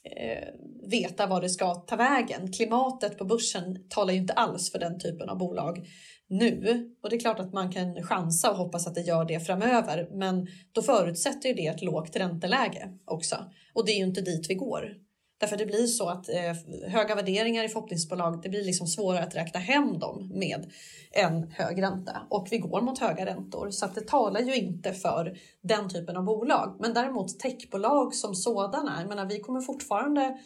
eh, 0.05 0.49
veta 0.90 1.27
vad 1.27 1.43
det 1.43 1.49
ska 1.49 1.75
ta 1.75 1.97
vägen. 1.97 2.53
Klimatet 2.53 3.19
på 3.19 3.25
börsen 3.25 3.88
talar 3.88 4.12
ju 4.12 4.19
inte 4.19 4.33
alls 4.33 4.73
för 4.73 4.79
den 4.79 5.01
typen 5.01 5.29
av 5.29 5.38
bolag 5.38 5.87
nu. 6.29 6.90
Och 7.03 7.11
det 7.11 7.17
är 7.17 7.21
klart 7.21 7.40
att 7.40 7.53
man 7.53 7.73
kan 7.73 8.03
chansa 8.03 8.51
och 8.51 8.57
hoppas 8.57 8.87
att 8.87 8.95
det 8.95 9.01
gör 9.01 9.25
det 9.25 9.40
framöver. 9.40 10.09
Men 10.12 10.47
då 10.73 10.83
förutsätter 10.83 11.49
ju 11.49 11.55
det 11.55 11.67
ett 11.67 11.83
lågt 11.83 12.17
ränteläge 12.17 12.88
också. 13.05 13.37
Och 13.75 13.87
det 13.87 13.93
är 13.93 13.99
ju 13.99 14.05
inte 14.05 14.21
dit 14.21 14.51
vi 14.51 14.55
går. 14.55 15.04
Därför 15.44 15.57
det 15.57 15.66
blir 15.66 15.87
så 15.87 16.09
att 16.09 16.28
eh, 16.28 16.88
höga 16.88 17.14
värderingar 17.14 17.64
i 17.64 17.68
förhoppningsbolag, 17.68 18.42
det 18.42 18.48
blir 18.48 18.64
liksom 18.64 18.87
svårare 18.87 19.22
att 19.22 19.35
räkna 19.35 19.61
hem 19.61 19.98
dem 19.98 20.30
med 20.35 20.70
en 21.12 21.50
hög 21.50 21.83
ränta. 21.83 22.26
Och 22.30 22.48
vi 22.50 22.59
går 22.59 22.80
mot 22.80 22.98
höga 22.98 23.26
räntor 23.26 23.70
så 23.70 23.85
att 23.85 23.94
det 23.94 24.07
talar 24.07 24.40
ju 24.40 24.57
inte 24.57 24.92
för 24.92 25.38
den 25.62 25.88
typen 25.88 26.16
av 26.16 26.24
bolag. 26.24 26.76
Men 26.80 26.94
däremot 26.94 27.38
techbolag 27.38 28.14
som 28.14 28.35
sådana, 28.35 29.00
jag 29.00 29.09
menar 29.09 29.26
vi 29.26 29.40
kommer 29.40 29.61
fortfarande, 29.61 30.38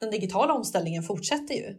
den 0.00 0.10
digitala 0.10 0.54
omställningen 0.54 1.02
fortsätter 1.02 1.54
ju. 1.54 1.76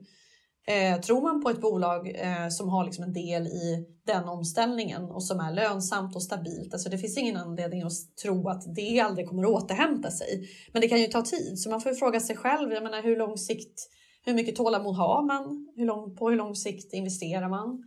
Eh, 0.65 0.99
tror 1.01 1.21
man 1.21 1.43
på 1.43 1.49
ett 1.49 1.61
bolag 1.61 2.15
eh, 2.15 2.47
som 2.49 2.69
har 2.69 2.85
liksom 2.85 3.03
en 3.03 3.13
del 3.13 3.47
i 3.47 3.85
den 4.05 4.23
omställningen 4.23 5.03
och 5.03 5.23
som 5.23 5.39
är 5.39 5.53
lönsamt 5.53 6.15
och 6.15 6.23
stabilt, 6.23 6.73
alltså 6.73 6.89
det 6.89 6.97
finns 6.97 7.17
ingen 7.17 7.37
anledning 7.37 7.81
att 7.81 8.17
tro 8.23 8.49
att 8.49 8.75
det 8.75 8.99
aldrig 8.99 9.27
kommer 9.27 9.43
att 9.43 9.63
återhämta 9.63 10.11
sig. 10.11 10.49
Men 10.71 10.81
det 10.81 10.87
kan 10.87 11.01
ju 11.01 11.07
ta 11.07 11.21
tid, 11.21 11.59
så 11.59 11.69
man 11.69 11.81
får 11.81 11.91
ju 11.91 11.97
fråga 11.97 12.19
sig 12.19 12.37
själv, 12.37 12.71
jag 12.71 12.83
menar 12.83 13.03
hur 13.03 13.17
lång 13.17 13.37
sikt, 13.37 13.89
hur 14.25 14.33
mycket 14.33 14.55
tålamod 14.55 14.95
har 14.95 15.23
man? 15.23 15.73
Hur 15.75 15.85
lång, 15.85 16.15
på 16.15 16.29
hur 16.29 16.37
lång 16.37 16.55
sikt 16.55 16.93
investerar 16.93 17.49
man? 17.49 17.83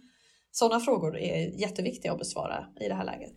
Sådana 0.51 0.81
frågor 0.81 1.19
är 1.19 1.61
jätteviktiga 1.61 2.12
att 2.12 2.19
besvara 2.19 2.67
i 2.81 2.89
det 2.89 2.95
här 2.95 3.05
läget. 3.05 3.35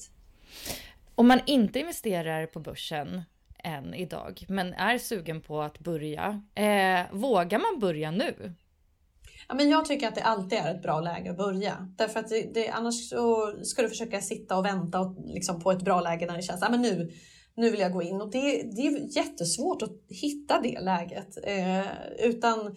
Om 1.16 1.28
man 1.28 1.40
inte 1.46 1.80
investerar 1.80 2.46
på 2.46 2.60
börsen 2.60 3.22
än 3.64 3.94
idag, 3.94 4.46
men 4.50 4.74
är 4.74 4.98
sugen 4.98 5.42
på 5.42 5.62
att 5.62 5.80
börja, 5.80 6.42
eh, 6.56 7.02
vågar 7.12 7.60
man 7.60 7.80
börja 7.80 8.12
nu? 8.12 8.54
Ja, 9.50 9.56
men 9.56 9.70
jag 9.70 9.86
tycker 9.86 10.08
att 10.08 10.16
det 10.16 10.22
alltid 10.22 10.60
är 10.60 10.76
ett 10.76 10.82
bra 10.82 11.02
läge 11.02 11.32
att 11.32 11.38
börja. 11.38 11.88
Därför 11.98 12.20
att 12.20 12.30
det, 12.30 12.54
det, 12.54 12.70
annars 12.70 13.10
så 13.10 13.54
ska 13.64 13.82
du 13.82 13.90
försöka 13.90 14.22
sitta 14.22 14.58
och 14.58 14.66
vänta 14.66 15.00
och, 15.00 15.16
liksom, 15.26 15.62
på 15.62 15.72
ett 15.72 15.82
bra 15.82 16.02
läge 16.02 16.26
när 16.26 16.36
det 16.36 16.42
känns 16.42 16.64
att 16.64 16.80
nu, 16.80 17.12
nu 17.56 17.70
vill 17.70 17.80
jag 17.80 17.94
gå 17.94 18.02
in. 18.02 18.22
Och 18.22 18.32
det, 18.32 18.64
det 18.76 18.82
är 18.82 19.18
jättesvårt 19.18 19.82
att 19.82 19.96
hitta 20.10 20.62
det 20.62 20.80
läget. 20.80 21.38
Eh, 21.44 21.88
utan 22.24 22.76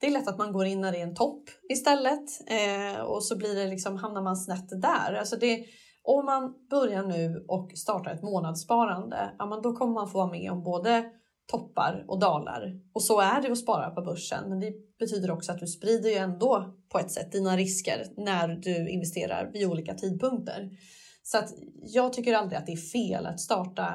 det 0.00 0.06
är 0.06 0.10
lätt 0.10 0.28
att 0.28 0.38
man 0.38 0.52
går 0.52 0.66
in 0.66 0.80
när 0.80 0.92
det 0.92 0.98
är 0.98 1.06
en 1.06 1.14
topp 1.14 1.44
istället 1.72 2.24
eh, 2.46 3.00
och 3.00 3.24
så 3.24 3.36
blir 3.36 3.54
det 3.54 3.66
liksom, 3.66 3.96
hamnar 3.96 4.22
man 4.22 4.36
snett 4.36 4.68
där. 4.82 5.14
Alltså 5.14 5.36
det, 5.36 5.64
om 6.02 6.24
man 6.24 6.54
börjar 6.70 7.02
nu 7.02 7.44
och 7.48 7.70
startar 7.74 8.14
ett 8.14 8.22
månadssparande, 8.22 9.30
ja, 9.38 9.60
då 9.62 9.76
kommer 9.76 9.92
man 9.92 10.10
få 10.10 10.18
vara 10.18 10.30
med 10.30 10.52
om 10.52 10.62
både 10.62 11.04
toppar 11.46 12.04
och 12.08 12.18
dalar. 12.20 12.80
Och 12.92 13.02
så 13.02 13.20
är 13.20 13.42
det 13.42 13.52
att 13.52 13.58
spara 13.58 13.90
på 13.90 14.02
börsen. 14.02 14.48
Men 14.48 14.60
det 14.60 14.72
betyder 14.98 15.30
också 15.30 15.52
att 15.52 15.58
du 15.58 15.66
sprider 15.66 16.10
ju 16.10 16.16
ändå 16.16 16.74
på 16.88 16.98
ett 16.98 17.10
sätt 17.10 17.32
dina 17.32 17.56
risker 17.56 18.06
när 18.16 18.48
du 18.48 18.88
investerar 18.88 19.50
vid 19.52 19.66
olika 19.66 19.94
tidpunkter. 19.94 20.70
Så 21.22 21.38
att 21.38 21.54
jag 21.82 22.12
tycker 22.12 22.34
aldrig 22.34 22.58
att 22.58 22.66
det 22.66 22.72
är 22.72 22.92
fel 22.92 23.26
att 23.26 23.40
starta 23.40 23.94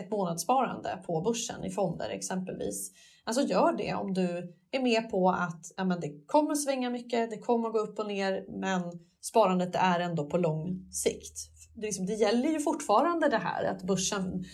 ett 0.00 0.10
månadssparande 0.10 0.98
på 1.06 1.20
börsen 1.20 1.64
i 1.64 1.70
fonder 1.70 2.08
exempelvis. 2.10 2.92
Alltså 3.24 3.42
gör 3.42 3.76
det 3.76 3.94
om 3.94 4.14
du 4.14 4.54
är 4.70 4.80
med 4.80 5.10
på 5.10 5.30
att 5.30 5.72
ja, 5.76 5.84
men 5.84 6.00
det 6.00 6.26
kommer 6.26 6.54
svänga 6.54 6.90
mycket, 6.90 7.30
det 7.30 7.38
kommer 7.38 7.70
gå 7.70 7.78
upp 7.78 7.98
och 7.98 8.06
ner, 8.06 8.44
men 8.60 8.82
sparandet 9.22 9.74
är 9.74 10.00
ändå 10.00 10.26
på 10.26 10.38
lång 10.38 10.88
sikt. 10.92 11.50
Det, 11.74 11.86
liksom, 11.86 12.06
det 12.06 12.14
gäller 12.14 12.48
ju 12.48 12.60
fortfarande 12.60 13.28
det 13.28 13.38
här 13.38 13.64
att 13.64 13.82
börsen 13.82 14.44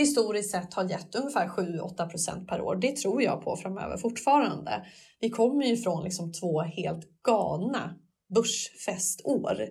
historiskt 0.00 0.50
sett 0.50 0.74
har 0.74 0.90
gett 0.90 1.14
ungefär 1.14 1.48
7-8 1.48 2.08
procent 2.08 2.48
per 2.48 2.60
år. 2.60 2.76
Det 2.76 2.96
tror 2.96 3.22
jag 3.22 3.42
på 3.42 3.56
framöver 3.56 3.96
fortfarande. 3.96 4.86
Vi 5.20 5.30
kommer 5.30 5.64
ju 5.64 5.76
från 5.76 6.04
liksom 6.04 6.32
två 6.32 6.60
helt 6.60 7.22
galna 7.22 7.94
börsfestår. 8.34 9.68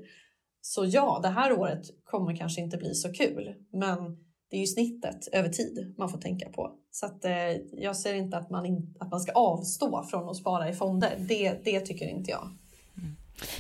Så 0.62 0.86
ja, 0.86 1.20
det 1.24 1.30
här 1.30 1.60
året 1.60 1.82
kommer 2.04 2.36
kanske 2.36 2.62
inte 2.62 2.78
bli 2.78 2.94
så 2.94 3.14
kul, 3.14 3.56
men 3.72 3.98
det 4.50 4.56
är 4.56 4.62
ju 4.62 4.68
snittet 4.68 5.28
över 5.32 5.50
tid 5.50 5.96
man 5.98 6.10
får 6.10 6.18
tänka 6.18 6.50
på. 6.50 6.72
Så 6.92 7.06
att, 7.06 7.26
eh, 7.26 7.52
jag 7.72 7.96
ser 7.96 8.14
inte 8.14 8.38
att 8.38 8.50
man, 8.50 8.66
in, 8.66 8.96
att 9.00 9.12
man 9.12 9.20
ska 9.20 9.32
avstå 9.32 10.04
från 10.04 10.30
att 10.30 10.38
spara 10.38 10.70
i 10.70 10.74
fonder. 10.74 11.26
Det, 11.30 11.62
det 11.64 11.80
tycker 11.80 12.06
inte 12.06 12.32
jag. 12.32 12.58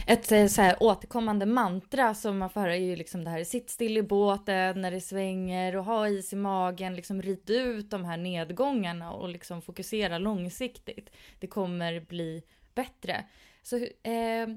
Ett 0.08 0.32
eh, 0.32 0.48
så 0.48 0.62
här, 0.62 0.84
återkommande 0.84 1.46
mantra 1.46 2.16
som 2.16 2.38
man 2.38 2.50
får 2.50 2.62
höra 2.62 2.76
är 2.76 2.80
ju 2.80 2.96
liksom 2.96 3.24
det 3.24 3.30
här 3.30 3.44
sitt 3.44 3.70
still 3.70 3.98
i 3.98 4.04
båten 4.04 4.82
när 4.82 4.92
det 4.92 5.02
svänger 5.02 5.76
och 5.76 5.86
ha 5.86 6.08
is 6.08 6.34
i 6.34 6.36
magen, 6.36 6.96
liksom 6.96 7.22
rit 7.22 7.50
ut 7.50 7.90
de 7.90 8.06
här 8.06 8.18
nedgångarna 8.18 9.12
och 9.12 9.30
liksom 9.30 9.62
fokusera 9.62 10.18
långsiktigt. 10.18 11.10
Det 11.40 11.48
kommer 11.48 12.00
bli 12.00 12.44
bättre. 12.76 13.26
Så 13.64 13.76
eh, 14.04 14.48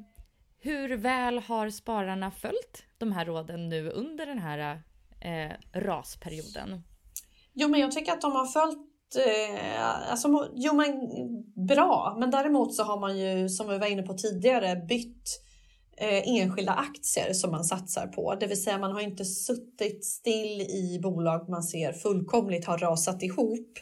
hur 0.61 0.97
väl 0.97 1.39
har 1.39 1.71
spararna 1.71 2.31
följt 2.31 2.85
de 2.99 3.13
här 3.13 3.25
råden 3.25 3.69
nu 3.69 3.91
under 3.91 4.27
den 4.27 4.39
här 4.39 4.83
eh, 5.21 5.53
rasperioden? 5.73 6.83
Jo, 7.53 7.69
men 7.69 7.81
jag 7.81 7.93
tycker 7.93 8.13
att 8.13 8.21
de 8.21 8.33
har 8.33 8.47
följt 8.47 8.92
eh, 9.17 10.11
alltså, 10.11 10.49
jo 10.55 10.75
men 10.75 10.93
bra, 11.69 12.17
men 12.21 12.31
däremot 12.31 12.75
så 12.75 12.83
har 12.83 13.01
man 13.01 13.19
ju 13.19 13.49
som 13.49 13.69
vi 13.69 13.79
var 13.79 13.87
inne 13.87 14.03
på 14.03 14.15
tidigare 14.15 14.77
bytt 14.77 15.41
eh, 15.97 16.29
enskilda 16.29 16.73
aktier 16.73 17.33
som 17.33 17.51
man 17.51 17.65
satsar 17.65 18.07
på. 18.07 18.35
Det 18.35 18.47
vill 18.47 18.63
säga 18.63 18.79
man 18.79 18.93
har 18.93 19.01
inte 19.01 19.25
suttit 19.25 20.05
still 20.05 20.61
i 20.61 20.99
bolag 21.03 21.49
man 21.49 21.63
ser 21.63 21.93
fullkomligt 21.93 22.65
har 22.65 22.79
rasat 22.79 23.23
ihop. 23.23 23.79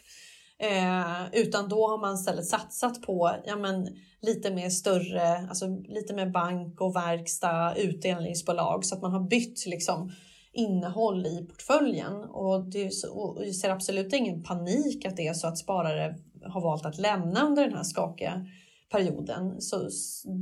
Eh, 0.58 1.26
utan 1.32 1.68
då 1.68 1.88
har 1.88 1.98
man 1.98 2.14
istället 2.14 2.46
satsat 2.46 3.02
på 3.02 3.36
ja, 3.44 3.56
men, 3.56 3.88
lite 4.22 4.50
mer 4.50 4.70
större, 4.70 5.48
alltså 5.48 5.66
lite 5.88 6.14
mer 6.14 6.26
bank 6.26 6.80
och 6.80 6.96
verkstad, 6.96 7.74
utdelningsbolag 7.76 8.84
så 8.84 8.94
att 8.94 9.02
man 9.02 9.12
har 9.12 9.28
bytt 9.28 9.66
liksom 9.66 10.12
innehåll 10.60 11.26
i 11.26 11.46
portföljen. 11.46 12.12
Och, 12.24 12.64
det, 12.64 12.90
och 13.12 13.46
jag 13.46 13.54
ser 13.54 13.70
absolut 13.70 14.12
ingen 14.12 14.42
panik 14.42 15.06
att 15.06 15.16
det 15.16 15.26
är 15.26 15.34
så 15.34 15.46
att 15.46 15.58
sparare 15.58 16.14
har 16.44 16.60
valt 16.60 16.86
att 16.86 16.98
lämna 16.98 17.46
under 17.46 17.64
den 17.64 17.76
här 17.76 17.82
skakiga 17.82 18.46
perioden. 18.90 19.60
Så 19.60 19.88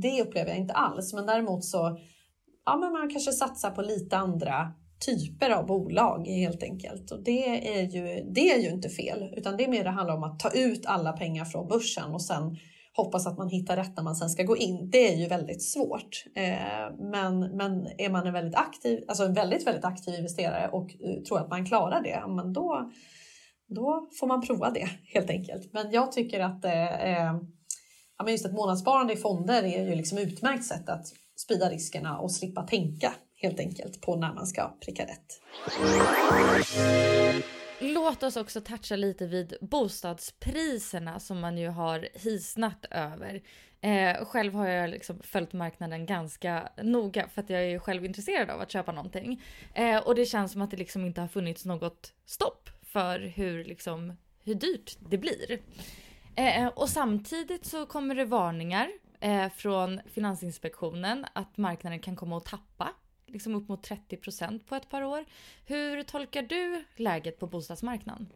det 0.01 0.21
upplever 0.21 0.49
jag 0.49 0.57
inte 0.57 0.73
alls. 0.73 1.13
Men 1.13 1.25
däremot 1.25 1.65
så 1.65 1.99
ja, 2.65 2.77
men 2.77 2.91
man 2.91 3.09
kanske 3.09 3.31
satsar 3.31 3.71
på 3.71 3.81
lite 3.81 4.17
andra 4.17 4.73
typer 5.05 5.49
av 5.49 5.65
bolag 5.65 6.27
helt 6.27 6.63
enkelt. 6.63 7.11
Och 7.11 7.23
det 7.23 7.77
är 7.77 7.81
ju, 7.81 8.31
det 8.31 8.51
är 8.51 8.59
ju 8.59 8.69
inte 8.69 8.89
fel, 8.89 9.33
utan 9.37 9.57
det 9.57 9.63
är 9.63 9.67
mer 9.67 9.83
det 9.83 9.89
handlar 9.89 10.15
om 10.15 10.23
att 10.23 10.39
ta 10.39 10.49
ut 10.49 10.85
alla 10.85 11.13
pengar 11.13 11.45
från 11.45 11.67
börsen 11.67 12.13
och 12.13 12.21
sen 12.21 12.57
hoppas 13.03 13.27
att 13.27 13.37
man 13.37 13.49
hittar 13.49 13.75
rätt 13.75 13.97
när 13.97 14.03
man 14.03 14.15
sen 14.15 14.29
ska 14.29 14.43
gå 14.43 14.57
in. 14.57 14.89
Det 14.89 15.13
är 15.13 15.15
ju 15.15 15.27
väldigt 15.27 15.63
svårt. 15.63 16.25
Eh, 16.35 16.95
men, 16.99 17.39
men 17.39 17.87
är 17.97 18.09
man 18.09 18.27
en 18.27 18.33
väldigt 18.33 18.55
aktiv, 18.55 19.03
alltså 19.07 19.23
en 19.23 19.33
väldigt, 19.33 19.67
väldigt 19.67 19.85
aktiv 19.85 20.15
investerare 20.15 20.69
och 20.69 20.89
eh, 20.89 21.23
tror 21.23 21.39
att 21.39 21.49
man 21.49 21.65
klarar 21.65 22.03
det, 22.03 22.23
men 22.27 22.53
då, 22.53 22.91
då 23.67 24.09
får 24.19 24.27
man 24.27 24.41
prova 24.41 24.69
det 24.69 24.89
helt 25.13 25.29
enkelt. 25.29 25.73
Men 25.73 25.91
jag 25.91 26.11
tycker 26.11 26.39
att 26.39 26.65
eh, 26.65 27.03
eh, 27.03 27.35
ja, 28.17 28.23
men 28.23 28.31
just 28.31 28.45
ett 28.45 28.53
månadssparande 28.53 29.13
i 29.13 29.17
fonder 29.17 29.63
är 29.63 29.85
ju 29.85 29.95
liksom 29.95 30.17
utmärkt 30.17 30.65
sätt 30.65 30.89
att 30.89 31.05
sprida 31.37 31.69
riskerna 31.69 32.17
och 32.17 32.31
slippa 32.31 32.63
tänka 32.63 33.13
helt 33.41 33.59
enkelt 33.59 34.01
på 34.01 34.15
när 34.15 34.33
man 34.33 34.47
ska 34.47 34.77
pricka 34.85 35.03
rätt. 35.03 35.41
Låt 37.81 38.23
oss 38.23 38.37
också 38.37 38.61
toucha 38.61 38.95
lite 38.95 39.27
vid 39.27 39.53
bostadspriserna 39.61 41.19
som 41.19 41.39
man 41.39 41.57
ju 41.57 41.67
har 41.67 42.09
hisnat 42.13 42.85
över. 42.91 43.41
Eh, 43.81 44.25
själv 44.25 44.53
har 44.53 44.67
jag 44.67 44.89
liksom 44.89 45.19
följt 45.23 45.53
marknaden 45.53 46.05
ganska 46.05 46.69
noga 46.83 47.27
för 47.27 47.41
att 47.41 47.49
jag 47.49 47.63
är 47.63 47.79
själv 47.79 48.05
intresserad 48.05 48.49
av 48.49 48.61
att 48.61 48.71
köpa 48.71 48.91
någonting. 48.91 49.43
Eh, 49.73 49.97
och 49.97 50.15
det 50.15 50.25
känns 50.25 50.51
som 50.51 50.61
att 50.61 50.71
det 50.71 50.77
liksom 50.77 51.05
inte 51.05 51.21
har 51.21 51.27
funnits 51.27 51.65
något 51.65 52.13
stopp 52.25 52.69
för 52.81 53.19
hur, 53.19 53.63
liksom, 53.63 54.13
hur 54.43 54.55
dyrt 54.55 54.97
det 55.09 55.17
blir. 55.17 55.59
Eh, 56.35 56.67
och 56.67 56.89
samtidigt 56.89 57.65
så 57.65 57.85
kommer 57.85 58.15
det 58.15 58.25
varningar 58.25 58.89
eh, 59.19 59.49
från 59.49 60.01
Finansinspektionen 60.13 61.25
att 61.33 61.57
marknaden 61.57 61.99
kan 61.99 62.15
komma 62.15 62.37
att 62.37 62.45
tappa 62.45 62.89
liksom 63.33 63.55
upp 63.55 63.67
mot 63.67 63.83
30 63.83 64.17
procent 64.17 64.67
på 64.67 64.75
ett 64.75 64.89
par 64.89 65.01
år. 65.01 65.25
Hur 65.65 66.03
tolkar 66.03 66.41
du 66.41 66.83
läget 66.95 67.39
på 67.39 67.47
bostadsmarknaden? 67.47 68.27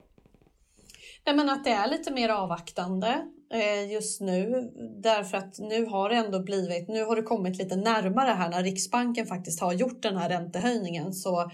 Nej, 1.26 1.36
men 1.36 1.50
att 1.50 1.64
det 1.64 1.70
är 1.70 1.88
lite 1.88 2.12
mer 2.12 2.30
avvaktande 2.30 3.28
eh, 3.54 3.92
just 3.92 4.22
nu 4.22 4.72
därför 5.04 5.38
att 5.38 5.60
nu 5.60 5.86
har 5.86 6.10
det 6.10 6.16
ändå 6.16 6.40
blivit, 6.40 6.88
nu 6.88 7.04
har 7.04 7.16
det 7.16 7.22
kommit 7.22 7.58
lite 7.58 7.76
närmare 7.76 8.30
här 8.30 8.50
när 8.50 8.64
Riksbanken 8.64 9.26
faktiskt 9.26 9.62
har 9.62 9.74
gjort 9.74 10.02
den 10.02 10.18
här 10.18 10.30
räntehöjningen 10.30 11.14
så 11.14 11.52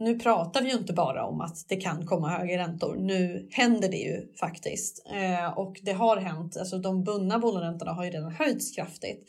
nu 0.00 0.18
pratar 0.18 0.62
vi 0.62 0.70
ju 0.70 0.78
inte 0.78 0.92
bara 0.92 1.26
om 1.26 1.40
att 1.40 1.68
det 1.68 1.76
kan 1.76 2.06
komma 2.06 2.28
högre 2.28 2.58
räntor. 2.58 2.96
Nu 2.96 3.48
händer 3.50 3.88
det 3.88 3.96
ju 3.96 4.32
faktiskt 4.40 5.06
eh, 5.12 5.58
och 5.58 5.80
det 5.82 5.92
har 5.92 6.16
hänt. 6.16 6.56
Alltså 6.56 6.78
de 6.78 7.04
bundna 7.04 7.38
bolåneräntorna 7.38 7.92
har 7.92 8.04
ju 8.04 8.10
redan 8.10 8.32
höjts 8.32 8.74
kraftigt. 8.74 9.28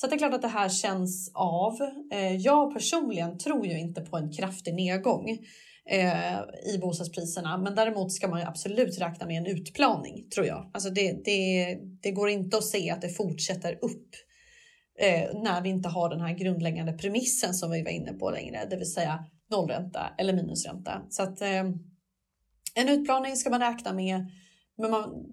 Så 0.00 0.06
det 0.06 0.14
är 0.14 0.18
klart 0.18 0.34
att 0.34 0.42
det 0.42 0.48
här 0.48 0.68
känns 0.68 1.30
av. 1.34 1.78
Eh, 2.12 2.36
jag 2.36 2.74
personligen 2.74 3.38
tror 3.38 3.66
ju 3.66 3.78
inte 3.78 4.00
på 4.00 4.16
en 4.16 4.32
kraftig 4.32 4.74
nedgång 4.74 5.38
eh, 5.90 6.40
i 6.74 6.78
bostadspriserna, 6.80 7.58
men 7.58 7.74
däremot 7.74 8.12
ska 8.12 8.28
man 8.28 8.40
ju 8.40 8.46
absolut 8.46 8.98
räkna 8.98 9.26
med 9.26 9.36
en 9.36 9.46
utplaning 9.46 10.28
tror 10.34 10.46
jag. 10.46 10.70
Alltså 10.74 10.90
det, 10.90 11.24
det, 11.24 11.78
det 12.02 12.10
går 12.10 12.28
inte 12.28 12.56
att 12.56 12.64
se 12.64 12.90
att 12.90 13.02
det 13.02 13.08
fortsätter 13.08 13.78
upp 13.82 14.08
eh, 15.00 15.40
när 15.42 15.62
vi 15.62 15.68
inte 15.68 15.88
har 15.88 16.08
den 16.08 16.20
här 16.20 16.34
grundläggande 16.34 16.92
premissen 16.92 17.54
som 17.54 17.70
vi 17.70 17.82
var 17.82 17.90
inne 17.90 18.12
på 18.12 18.30
längre, 18.30 18.66
det 18.70 18.76
vill 18.76 18.92
säga 18.92 19.24
nollränta 19.50 20.14
eller 20.18 20.32
minusränta. 20.32 21.02
Så 21.10 21.22
att 21.22 21.42
en 22.74 22.88
utplaning 22.88 23.36
ska 23.36 23.50
man 23.50 23.60
räkna 23.60 23.92
med, 23.92 24.26
men 24.78 24.90
man, 24.90 25.26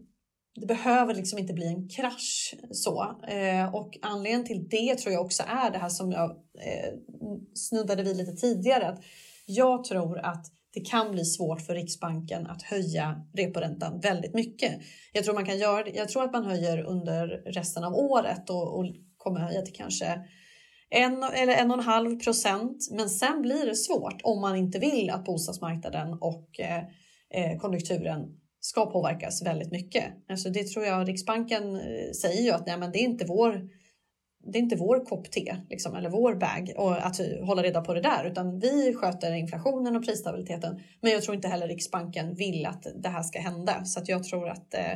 det 0.59 0.65
behöver 0.65 1.13
liksom 1.13 1.39
inte 1.39 1.53
bli 1.53 1.67
en 1.67 1.89
krasch 1.89 2.55
så. 2.71 3.21
Eh, 3.27 3.75
och 3.75 3.97
anledningen 4.01 4.45
till 4.45 4.67
det 4.69 4.95
tror 4.95 5.13
jag 5.13 5.25
också 5.25 5.43
är 5.47 5.71
det 5.71 5.77
här 5.77 5.89
som 5.89 6.11
jag 6.11 6.29
eh, 6.31 6.93
snuddade 7.53 8.03
vid 8.03 8.17
lite 8.17 8.31
tidigare. 8.31 8.87
Att 8.87 9.03
jag 9.45 9.83
tror 9.83 10.19
att 10.19 10.45
det 10.73 10.79
kan 10.79 11.11
bli 11.11 11.25
svårt 11.25 11.61
för 11.61 11.75
Riksbanken 11.75 12.47
att 12.47 12.61
höja 12.61 13.21
reporäntan 13.37 13.99
väldigt 13.99 14.33
mycket. 14.33 14.81
Jag 15.13 15.23
tror, 15.23 15.33
man 15.33 15.45
kan 15.45 15.57
göra, 15.57 15.89
jag 15.89 16.09
tror 16.09 16.23
att 16.23 16.33
man 16.33 16.45
höjer 16.45 16.83
under 16.83 17.27
resten 17.27 17.83
av 17.83 17.93
året 17.93 18.49
och, 18.49 18.77
och 18.77 18.85
kommer 19.17 19.39
höja 19.39 19.61
till 19.61 19.75
kanske 19.75 20.21
en 20.89 21.23
eller 21.23 21.53
en 21.53 21.71
och 21.71 21.77
en 21.77 21.83
halv 21.83 22.19
procent. 22.19 22.87
Men 22.91 23.09
sen 23.09 23.41
blir 23.41 23.65
det 23.65 23.75
svårt 23.75 24.21
om 24.23 24.41
man 24.41 24.55
inte 24.55 24.79
vill 24.79 25.09
att 25.09 25.25
bostadsmarknaden 25.25 26.13
och 26.21 26.59
eh, 26.59 26.83
eh, 27.33 27.57
konjunkturen 27.57 28.21
ska 28.67 28.85
påverkas 28.85 29.41
väldigt 29.45 29.71
mycket. 29.71 30.05
Alltså 30.29 30.49
det 30.49 30.67
tror 30.67 30.85
jag 30.85 31.09
Riksbanken 31.09 31.75
eh, 31.75 32.11
säger 32.21 32.41
ju 32.41 32.51
att 32.51 32.67
nej, 32.67 32.77
men 32.77 32.91
det 32.91 32.99
är 32.99 33.03
inte 33.03 33.25
vår 33.25 33.69
det 34.51 34.57
är 34.57 34.61
inte 34.61 34.75
vår 34.75 35.05
kopp 35.05 35.31
te 35.31 35.55
liksom, 35.69 35.95
eller 35.95 36.09
vår 36.09 36.35
bag 36.35 36.73
och 36.77 37.05
att 37.05 37.19
hålla 37.41 37.63
reda 37.63 37.81
på 37.81 37.93
det 37.93 38.01
där 38.01 38.25
utan 38.25 38.59
vi 38.59 38.93
sköter 38.93 39.33
inflationen 39.33 39.95
och 39.95 40.05
prisstabiliteten. 40.05 40.79
Men 41.01 41.11
jag 41.11 41.21
tror 41.21 41.35
inte 41.35 41.47
heller 41.47 41.67
Riksbanken 41.67 42.35
vill 42.35 42.65
att 42.65 42.87
det 42.95 43.09
här 43.09 43.23
ska 43.23 43.39
hända 43.39 43.85
så 43.85 43.99
att 43.99 44.09
jag 44.09 44.23
tror 44.23 44.49
att 44.49 44.73
eh, 44.73 44.93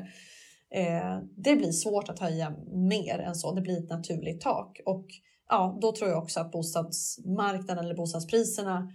eh, 0.81 1.19
det 1.35 1.55
blir 1.55 1.71
svårt 1.71 2.09
att 2.09 2.19
höja 2.19 2.55
mer 2.71 3.19
än 3.19 3.35
så. 3.35 3.53
Det 3.53 3.61
blir 3.61 3.77
ett 3.77 3.89
naturligt 3.89 4.41
tak 4.41 4.81
och 4.85 5.05
ja, 5.49 5.77
då 5.81 5.91
tror 5.91 6.09
jag 6.09 6.23
också 6.23 6.39
att 6.39 6.51
bostadsmarknaden 6.51 7.85
eller 7.85 7.95
bostadspriserna 7.95 8.91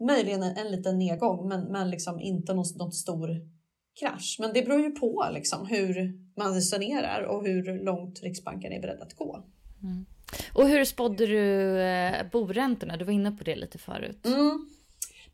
möjligen 0.00 0.42
en, 0.42 0.70
liten 0.70 0.98
nedgång, 0.98 1.48
men, 1.48 1.72
men 1.72 1.90
liksom 1.90 2.20
inte 2.20 2.54
någon, 2.54 2.64
någon 2.76 2.92
stor 2.92 3.53
krasch. 4.00 4.36
Men 4.40 4.52
det 4.52 4.62
beror 4.62 4.80
ju 4.80 4.90
på 4.90 5.28
liksom 5.32 5.66
hur 5.66 6.18
man 6.36 6.54
resonerar 6.54 7.22
och 7.22 7.46
hur 7.46 7.84
långt 7.84 8.22
Riksbanken 8.22 8.72
är 8.72 8.80
beredd 8.80 9.00
att 9.00 9.14
gå. 9.14 9.44
Mm. 9.82 10.06
Och 10.54 10.68
hur 10.68 10.84
spådde 10.84 11.26
du 11.26 11.80
eh, 11.80 12.30
boräntorna? 12.32 12.96
Du 12.96 13.04
var 13.04 13.12
inne 13.12 13.32
på 13.32 13.44
det 13.44 13.56
lite 13.56 13.78
förut. 13.78 14.26
Mm. 14.26 14.70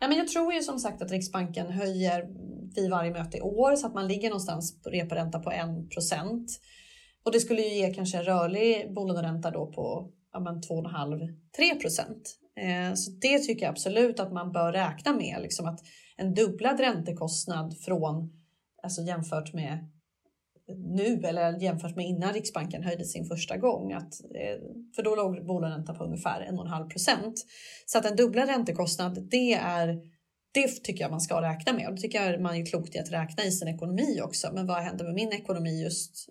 Nej, 0.01 0.09
men 0.09 0.19
jag 0.19 0.29
tror 0.29 0.53
ju 0.53 0.63
som 0.63 0.79
sagt 0.79 1.03
att 1.03 1.11
Riksbanken 1.11 1.71
höjer 1.71 2.29
vid 2.75 2.91
varje 2.91 3.11
möte 3.11 3.39
i 3.39 3.41
år 3.41 3.77
så 3.77 3.87
att 3.87 3.95
man 3.95 4.09
ligger 4.09 4.29
någonstans 4.29 4.83
på 4.83 4.91
reporänta 4.91 5.39
på 5.39 5.51
1% 5.51 6.47
och 7.25 7.33
det 7.33 7.41
skulle 7.41 7.63
ju 7.63 7.75
ge 7.75 7.95
kanske 7.95 8.19
en 8.19 8.25
rörlig 8.25 8.95
bolåneränta 8.95 9.51
då 9.51 9.67
på 9.67 10.11
ja, 10.33 10.39
2,5-3 10.39 11.81
procent. 11.81 12.37
Eh, 12.57 12.95
så 12.95 13.11
det 13.11 13.39
tycker 13.39 13.63
jag 13.63 13.71
absolut 13.71 14.21
att 14.21 14.33
man 14.33 14.53
bör 14.53 14.73
räkna 14.73 15.13
med. 15.13 15.39
Liksom 15.43 15.67
att 15.67 15.81
en 16.17 16.35
dubblad 16.35 16.81
räntekostnad 16.81 17.79
från, 17.79 18.33
alltså 18.83 19.03
jämfört 19.03 19.55
med 19.55 19.89
nu 20.77 21.21
eller 21.25 21.63
jämfört 21.63 21.97
med 21.97 22.07
innan 22.07 22.33
Riksbanken 22.33 22.83
höjde 22.83 23.05
sin 23.05 23.25
första 23.25 23.57
gång. 23.57 23.93
Att, 23.93 24.21
eh, 24.35 24.61
för 24.97 25.03
då 25.03 25.15
låg 25.15 25.47
bolåneräntan 25.47 25.99
på 25.99 26.05
ungefär 26.05 26.41
1,5 26.41 26.89
procent. 26.89 27.47
Så 27.87 27.99
att 27.99 28.05
en 28.05 28.17
dubbla 28.17 28.47
räntekostnad, 28.47 29.29
det 29.31 29.53
är 29.55 30.01
det 30.53 30.69
tycker 30.69 31.05
jag 31.05 31.11
man 31.11 31.21
ska 31.21 31.43
räkna 31.43 31.73
med 31.73 31.89
och 31.89 31.95
det 31.95 32.01
tycker 32.01 32.23
jag 32.23 32.41
man 32.41 32.57
är 32.57 32.67
klokt 32.67 32.95
i 32.95 32.99
att 32.99 33.13
räkna 33.13 33.45
i 33.45 33.51
sin 33.51 33.69
ekonomi 33.69 34.21
också. 34.23 34.51
Men 34.53 34.67
vad 34.67 34.83
händer 34.83 35.05
med 35.05 35.15
min 35.15 35.33
ekonomi 35.33 35.83
just 35.83 36.29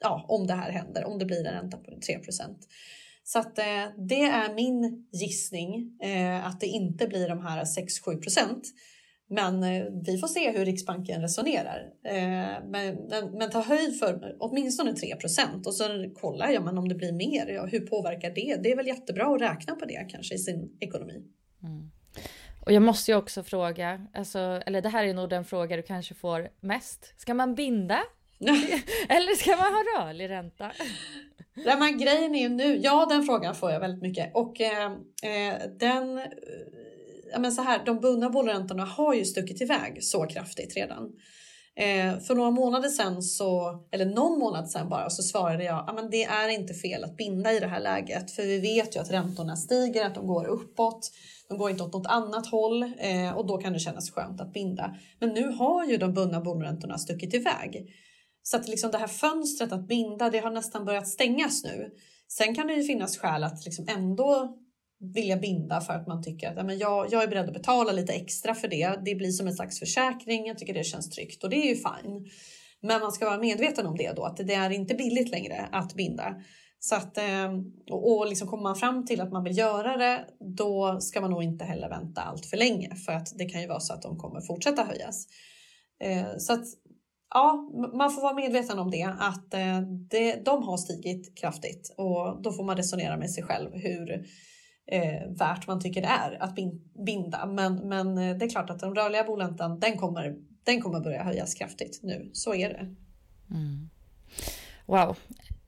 ja, 0.00 0.26
om 0.28 0.46
det 0.46 0.54
här 0.54 0.70
händer, 0.70 1.04
om 1.04 1.18
det 1.18 1.24
blir 1.24 1.46
en 1.46 1.54
ränta 1.54 1.76
på 1.76 2.00
3 2.06 2.18
procent? 2.18 2.58
Så 3.24 3.38
att 3.38 3.58
eh, 3.58 3.86
det 4.08 4.22
är 4.22 4.54
min 4.54 5.06
gissning 5.12 5.98
eh, 6.02 6.46
att 6.46 6.60
det 6.60 6.66
inte 6.66 7.06
blir 7.06 7.28
de 7.28 7.40
här 7.40 7.64
6-7 7.64 8.22
procent. 8.22 8.64
Men 9.32 9.62
eh, 9.62 9.84
vi 10.06 10.18
får 10.18 10.28
se 10.28 10.50
hur 10.50 10.64
Riksbanken 10.64 11.22
resonerar. 11.22 11.90
Eh, 12.04 12.64
men, 12.66 12.96
men, 13.32 13.50
ta 13.50 13.60
höjd 13.60 13.98
för 13.98 14.36
åtminstone 14.38 14.92
3% 14.92 15.66
och 15.66 15.74
så 15.74 16.10
kollar 16.14 16.48
jag 16.48 16.64
men 16.64 16.78
om 16.78 16.88
det 16.88 16.94
blir 16.94 17.12
mer. 17.12 17.46
Ja, 17.46 17.66
hur 17.66 17.80
påverkar 17.80 18.30
det? 18.30 18.56
Det 18.62 18.72
är 18.72 18.76
väl 18.76 18.86
jättebra 18.86 19.34
att 19.34 19.40
räkna 19.40 19.74
på 19.74 19.84
det 19.84 20.06
kanske 20.10 20.34
i 20.34 20.38
sin 20.38 20.76
ekonomi. 20.80 21.22
Mm. 21.62 21.90
Och 22.66 22.72
jag 22.72 22.82
måste 22.82 23.10
ju 23.10 23.16
också 23.16 23.42
fråga, 23.42 24.06
alltså, 24.14 24.38
eller 24.38 24.82
det 24.82 24.88
här 24.88 25.04
är 25.04 25.14
nog 25.14 25.30
den 25.30 25.44
fråga 25.44 25.76
du 25.76 25.82
kanske 25.82 26.14
får 26.14 26.48
mest. 26.60 27.20
Ska 27.20 27.34
man 27.34 27.54
binda 27.54 27.98
Eller 29.08 29.34
ska 29.36 29.50
man 29.50 29.72
ha 29.72 29.82
rörlig 29.98 30.30
ränta? 30.30 30.72
Nej, 31.54 31.76
men 31.78 31.98
grejen 31.98 32.34
är 32.34 32.40
ju 32.40 32.48
nu, 32.48 32.76
ja 32.76 33.06
den 33.10 33.22
frågan 33.22 33.54
får 33.54 33.70
jag 33.70 33.80
väldigt 33.80 34.02
mycket 34.02 34.34
och 34.34 34.60
eh, 34.60 34.84
eh 35.22 35.54
den, 35.78 36.20
ja, 37.32 37.38
men 37.38 37.52
så 37.52 37.62
här, 37.62 37.84
de 37.86 38.00
bundna 38.00 38.30
bolåneräntorna 38.30 38.84
har 38.84 39.14
ju 39.14 39.24
stuckit 39.24 39.60
iväg 39.60 40.04
så 40.04 40.26
kraftigt 40.26 40.76
redan. 40.76 41.12
Eh, 41.76 42.18
för 42.18 42.34
några 42.34 42.50
månader 42.50 42.88
sedan, 42.88 43.22
så, 43.22 43.80
eller 43.90 44.06
någon 44.06 44.38
månad 44.38 44.70
sedan 44.70 44.88
bara, 44.88 45.10
så 45.10 45.22
svarade 45.22 45.64
jag 45.64 45.98
att 45.98 46.10
det 46.10 46.24
är 46.24 46.48
inte 46.48 46.74
fel 46.74 47.04
att 47.04 47.16
binda 47.16 47.52
i 47.52 47.60
det 47.60 47.66
här 47.66 47.80
läget. 47.80 48.30
För 48.30 48.42
vi 48.42 48.60
vet 48.60 48.96
ju 48.96 49.00
att 49.00 49.10
räntorna 49.10 49.56
stiger, 49.56 50.06
att 50.06 50.14
de 50.14 50.26
går 50.26 50.46
uppåt. 50.46 51.10
De 51.48 51.58
går 51.58 51.70
inte 51.70 51.82
åt 51.82 51.92
något 51.92 52.06
annat 52.06 52.46
håll 52.46 52.82
eh, 52.82 53.36
och 53.36 53.46
då 53.46 53.58
kan 53.58 53.72
det 53.72 53.78
kännas 53.78 54.10
skönt 54.10 54.40
att 54.40 54.52
binda. 54.52 54.96
Men 55.20 55.28
nu 55.28 55.48
har 55.48 55.84
ju 55.84 55.96
de 55.96 56.14
bundna 56.14 56.40
bolåneräntorna 56.40 56.98
stuckit 56.98 57.34
iväg. 57.34 57.94
Så 58.42 58.56
att 58.56 58.68
liksom 58.68 58.90
det 58.90 58.98
här 58.98 59.06
fönstret 59.06 59.72
att 59.72 59.88
binda, 59.88 60.30
det 60.30 60.38
har 60.38 60.50
nästan 60.50 60.84
börjat 60.84 61.08
stängas 61.08 61.64
nu. 61.64 61.90
Sen 62.28 62.54
kan 62.54 62.66
det 62.66 62.74
ju 62.74 62.82
finnas 62.82 63.18
skäl 63.18 63.44
att 63.44 63.64
liksom 63.64 63.88
ändå 63.88 64.58
vilja 65.02 65.36
binda 65.36 65.80
för 65.80 65.92
att 65.92 66.06
man 66.06 66.22
tycker 66.22 66.50
att 66.50 66.56
ja, 66.56 66.62
men 66.62 66.78
jag, 66.78 67.12
jag 67.12 67.22
är 67.22 67.28
beredd 67.28 67.46
att 67.46 67.54
betala 67.54 67.92
lite 67.92 68.12
extra 68.12 68.54
för 68.54 68.68
det. 68.68 68.98
Det 69.04 69.14
blir 69.14 69.30
som 69.30 69.46
en 69.46 69.54
slags 69.54 69.78
försäkring. 69.78 70.46
Jag 70.46 70.58
tycker 70.58 70.74
det 70.74 70.84
känns 70.84 71.10
tryggt 71.10 71.44
och 71.44 71.50
det 71.50 71.56
är 71.56 71.68
ju 71.68 71.74
fine. 71.74 72.30
Men 72.80 73.00
man 73.00 73.12
ska 73.12 73.24
vara 73.24 73.38
medveten 73.38 73.86
om 73.86 73.96
det 73.96 74.12
då, 74.12 74.24
att 74.24 74.36
det 74.36 74.54
är 74.54 74.70
inte 74.70 74.94
billigt 74.94 75.30
längre 75.30 75.68
att 75.72 75.94
binda. 75.94 76.34
Så 76.78 76.94
att, 76.94 77.18
ehm, 77.18 77.64
och, 77.90 78.26
liksom 78.28 78.48
kommer 78.48 78.62
man 78.62 78.76
fram 78.76 79.06
till 79.06 79.20
att 79.20 79.32
man 79.32 79.44
vill 79.44 79.58
göra 79.58 79.96
det, 79.96 80.24
då 80.56 81.00
ska 81.00 81.20
man 81.20 81.30
nog 81.30 81.42
inte 81.42 81.64
heller 81.64 81.88
vänta 81.88 82.20
allt 82.20 82.46
för 82.46 82.56
länge 82.56 82.96
för 82.96 83.12
att 83.12 83.38
det 83.38 83.44
kan 83.44 83.60
ju 83.60 83.66
vara 83.66 83.80
så 83.80 83.92
att 83.92 84.02
de 84.02 84.18
kommer 84.18 84.40
fortsätta 84.40 84.84
höjas. 84.84 85.26
Eh, 86.04 86.36
så 86.38 86.52
att 86.52 86.64
ja, 87.34 87.70
man 87.94 88.10
får 88.10 88.22
vara 88.22 88.34
medveten 88.34 88.78
om 88.78 88.90
det, 88.90 89.14
att 89.18 89.54
eh, 89.54 89.80
det, 90.10 90.44
de 90.44 90.62
har 90.62 90.76
stigit 90.76 91.38
kraftigt 91.38 91.94
och 91.96 92.42
då 92.42 92.52
får 92.52 92.64
man 92.64 92.76
resonera 92.76 93.16
med 93.16 93.30
sig 93.30 93.44
själv 93.44 93.70
hur 93.74 94.26
eh, 94.86 95.28
värt 95.28 95.66
man 95.66 95.80
tycker 95.80 96.02
det 96.02 96.08
är 96.08 96.42
att 96.42 96.58
binda. 97.06 97.46
Men, 97.46 97.88
men 97.88 98.18
eh, 98.18 98.36
det 98.36 98.44
är 98.44 98.48
klart 98.48 98.70
att 98.70 98.78
den 98.78 98.94
rörliga 98.94 99.24
boläntan, 99.24 99.80
den 99.80 99.98
kommer, 99.98 100.36
den 100.64 100.80
kommer 100.80 101.00
börja 101.00 101.22
höjas 101.22 101.54
kraftigt 101.54 102.00
nu. 102.02 102.30
Så 102.32 102.54
är 102.54 102.68
det. 102.68 102.94
Mm. 103.50 103.90
Wow. 104.86 105.16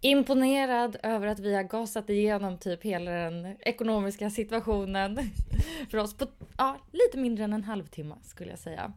Imponerad 0.01 0.97
över 1.03 1.27
att 1.27 1.39
vi 1.39 1.55
har 1.55 1.63
gasat 1.63 2.11
igenom 2.11 2.59
typ 2.59 2.83
hela 2.83 3.11
den 3.11 3.57
ekonomiska 3.61 4.31
situationen 4.31 5.19
för 5.91 5.99
oss 5.99 6.17
på 6.17 6.27
ja, 6.59 6.79
lite 6.93 7.19
mindre 7.19 7.45
än 7.45 7.53
en 7.53 7.65
halvtimme 7.65 8.15
skulle 8.23 8.51
jag 8.51 8.59
säga. 8.59 8.93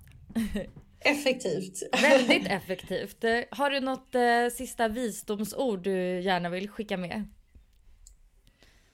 Effektivt. 1.00 1.84
Väldigt 2.02 2.48
effektivt. 2.48 3.24
Har 3.50 3.70
du 3.70 3.80
något 3.80 4.16
eh, 4.16 4.48
sista 4.58 4.88
visdomsord 4.88 5.84
du 5.84 6.22
gärna 6.22 6.50
vill 6.50 6.70
skicka 6.70 6.98
med? 6.98 7.28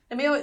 Men 0.10 0.20
jag 0.20 0.42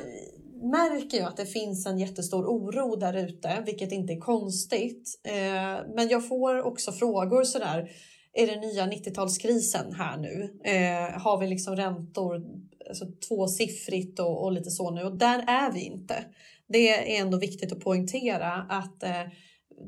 märker 0.60 1.18
jag 1.18 1.28
att 1.28 1.36
det 1.36 1.46
finns 1.46 1.86
en 1.86 1.98
jättestor 1.98 2.46
oro 2.46 2.96
där 2.96 3.14
ute, 3.14 3.62
vilket 3.66 3.92
inte 3.92 4.12
är 4.12 4.20
konstigt. 4.20 5.20
Eh, 5.24 5.94
men 5.94 6.08
jag 6.08 6.28
får 6.28 6.62
också 6.62 6.92
frågor 6.92 7.44
sådär. 7.44 7.90
Är 8.32 8.46
det 8.46 8.60
nya 8.60 8.86
90-talskrisen 8.86 9.94
här 9.94 10.16
nu? 10.16 10.60
Eh, 10.64 11.20
har 11.20 11.38
vi 11.38 11.46
liksom 11.46 11.76
räntor 11.76 12.42
alltså 12.88 13.04
tvåsiffrigt 13.28 14.20
och, 14.20 14.44
och 14.44 14.52
lite 14.52 14.70
så 14.70 14.90
nu? 14.90 15.02
Och 15.02 15.16
där 15.16 15.44
är 15.46 15.72
vi 15.72 15.80
inte. 15.80 16.24
Det 16.68 16.88
är 16.88 17.20
ändå 17.20 17.38
viktigt 17.38 17.72
att 17.72 17.80
poängtera 17.80 18.52
att 18.52 19.02
eh, 19.02 19.22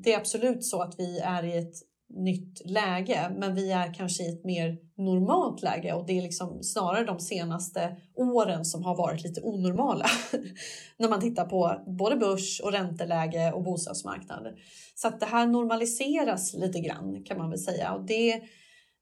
det 0.05 0.13
är 0.13 0.17
absolut 0.17 0.65
så 0.65 0.83
att 0.83 0.95
vi 0.99 1.19
är 1.19 1.45
i 1.45 1.57
ett 1.57 1.75
nytt 2.14 2.62
läge, 2.64 3.33
men 3.37 3.55
vi 3.55 3.72
är 3.72 3.94
kanske 3.94 4.22
i 4.22 4.29
ett 4.29 4.44
mer 4.44 4.79
normalt 4.96 5.62
läge 5.62 5.92
och 5.92 6.07
det 6.07 6.18
är 6.18 6.22
liksom 6.22 6.62
snarare 6.62 7.05
de 7.05 7.20
senaste 7.20 7.96
åren 8.14 8.64
som 8.64 8.85
har 8.85 8.96
varit 8.96 9.22
lite 9.22 9.40
onormala 9.42 10.07
när 10.96 11.09
man 11.09 11.20
tittar 11.20 11.44
på 11.44 11.83
både 11.87 12.16
börs 12.16 12.61
och 12.61 12.72
ränteläge 12.72 13.53
och 13.53 13.62
bostadsmarknad. 13.62 14.46
Så 14.94 15.09
att 15.09 15.20
det 15.20 15.27
här 15.27 15.46
normaliseras 15.46 16.55
lite 16.55 16.81
grann 16.81 17.25
kan 17.25 17.38
man 17.38 17.51
väl 17.51 17.59
säga 17.59 17.92
och 17.92 18.07
det 18.07 18.33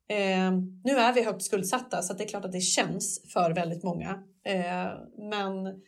eh, 0.09 0.53
nu 0.85 0.93
är 0.99 1.13
vi 1.13 1.25
högt 1.25 1.43
skuldsatta 1.43 2.03
så 2.03 2.15
det 2.15 2.25
är 2.25 2.29
klart 2.29 2.45
att 2.45 2.53
det 2.53 2.61
känns 2.61 3.33
för 3.33 3.55
väldigt 3.55 3.83
många. 3.83 4.11
Eh, 4.45 4.87
men 5.31 5.81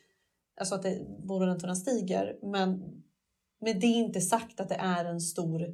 alltså 0.61 0.74
att 0.74 0.85
bolåneräntorna 1.28 1.74
stiger, 1.74 2.37
men 2.42 2.82
med 3.61 3.80
det 3.80 3.87
inte 3.87 4.20
sagt 4.20 4.61
att 4.61 4.68
det 4.68 4.74
är 4.74 5.04
en 5.04 5.20
stor 5.20 5.66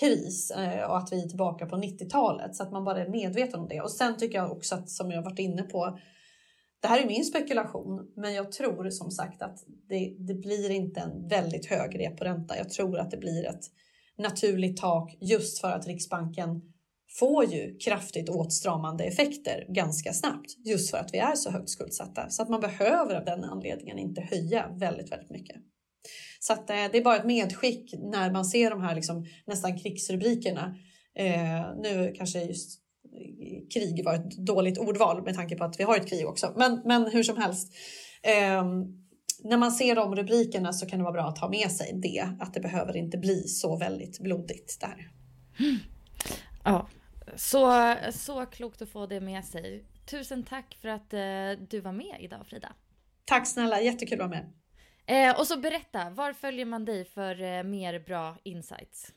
kris 0.00 0.50
eh, 0.50 0.90
och 0.90 0.98
att 0.98 1.12
vi 1.12 1.22
är 1.22 1.28
tillbaka 1.28 1.66
på 1.66 1.76
90-talet 1.76 2.56
så 2.56 2.62
att 2.62 2.72
man 2.72 2.84
bara 2.84 3.00
är 3.00 3.08
medveten 3.08 3.60
om 3.60 3.68
det. 3.68 3.80
Och 3.80 3.90
sen 3.90 4.16
tycker 4.16 4.38
jag 4.38 4.52
också 4.52 4.74
att 4.74 4.90
som 4.90 5.10
jag 5.10 5.22
varit 5.22 5.38
inne 5.38 5.62
på. 5.62 5.98
Det 6.80 6.88
här 6.88 7.02
är 7.02 7.06
min 7.06 7.24
spekulation, 7.24 8.12
men 8.16 8.34
jag 8.34 8.52
tror 8.52 8.90
som 8.90 9.10
sagt 9.10 9.42
att 9.42 9.64
det, 9.88 10.14
det 10.18 10.34
blir 10.34 10.70
inte 10.70 11.00
en 11.00 11.28
väldigt 11.28 11.66
hög 11.66 12.00
reporänta. 12.00 12.56
Jag 12.56 12.70
tror 12.70 12.98
att 12.98 13.10
det 13.10 13.16
blir 13.16 13.46
ett 13.46 13.64
naturligt 14.18 14.76
tak 14.76 15.16
just 15.20 15.60
för 15.60 15.70
att 15.70 15.86
Riksbanken 15.86 16.60
får 17.18 17.44
ju 17.44 17.78
kraftigt 17.78 18.28
åtstramande 18.28 19.04
effekter 19.04 19.66
ganska 19.68 20.12
snabbt 20.12 20.56
just 20.64 20.90
för 20.90 20.98
att 20.98 21.14
vi 21.14 21.18
är 21.18 21.34
så 21.34 21.50
högt 21.50 21.70
skuldsatta 21.70 22.30
så 22.30 22.42
att 22.42 22.48
man 22.48 22.60
behöver 22.60 23.14
av 23.14 23.24
den 23.24 23.44
anledningen 23.44 23.98
inte 23.98 24.20
höja 24.20 24.68
väldigt, 24.76 25.12
väldigt 25.12 25.30
mycket. 25.30 25.56
Så 26.38 26.52
att, 26.52 26.70
eh, 26.70 26.76
det 26.92 26.98
är 26.98 27.04
bara 27.04 27.16
ett 27.16 27.24
medskick 27.24 27.94
när 27.98 28.30
man 28.30 28.44
ser 28.44 28.70
de 28.70 28.80
här 28.82 28.94
liksom, 28.94 29.26
nästan 29.46 29.78
krigsrubrikerna. 29.78 30.74
Eh, 31.14 31.76
nu 31.82 32.14
kanske 32.16 32.42
just 32.42 32.80
eh, 33.04 33.68
krig 33.74 34.04
var 34.04 34.14
ett 34.14 34.30
dåligt 34.30 34.78
ordval 34.78 35.22
med 35.22 35.34
tanke 35.34 35.56
på 35.56 35.64
att 35.64 35.80
vi 35.80 35.84
har 35.84 35.96
ett 35.96 36.08
krig 36.08 36.26
också. 36.26 36.54
Men, 36.56 36.82
men 36.84 37.10
hur 37.10 37.22
som 37.22 37.36
helst. 37.36 37.72
Eh, 38.22 38.64
när 39.44 39.56
man 39.56 39.72
ser 39.72 39.94
de 39.94 40.16
rubrikerna 40.16 40.72
så 40.72 40.86
kan 40.86 40.98
det 40.98 41.02
vara 41.02 41.12
bra 41.12 41.28
att 41.28 41.38
ha 41.38 41.48
med 41.48 41.70
sig 41.70 41.92
det. 42.02 42.28
Att 42.40 42.54
det 42.54 42.60
behöver 42.60 42.96
inte 42.96 43.18
bli 43.18 43.42
så 43.42 43.76
väldigt 43.76 44.20
blodigt 44.20 44.80
där. 44.80 45.10
Mm. 45.60 45.76
Ja, 46.64 46.88
så, 47.36 47.94
så 48.10 48.46
klokt 48.46 48.82
att 48.82 48.88
få 48.88 49.06
det 49.06 49.20
med 49.20 49.44
sig. 49.44 49.84
Tusen 50.10 50.44
tack 50.44 50.78
för 50.80 50.88
att 50.88 51.12
eh, 51.12 51.66
du 51.68 51.80
var 51.80 51.92
med 51.92 52.16
idag 52.20 52.46
Frida. 52.46 52.72
Tack 53.24 53.48
snälla, 53.48 53.80
jättekul 53.80 54.20
att 54.20 54.30
vara 54.30 54.40
med. 54.40 54.52
Eh, 55.08 55.38
och 55.38 55.46
så 55.46 55.56
berätta, 55.56 56.10
var 56.10 56.32
följer 56.32 56.64
man 56.64 56.84
dig 56.84 57.04
för 57.04 57.42
eh, 57.42 57.62
mer 57.62 57.98
bra 57.98 58.36
insights? 58.42 59.12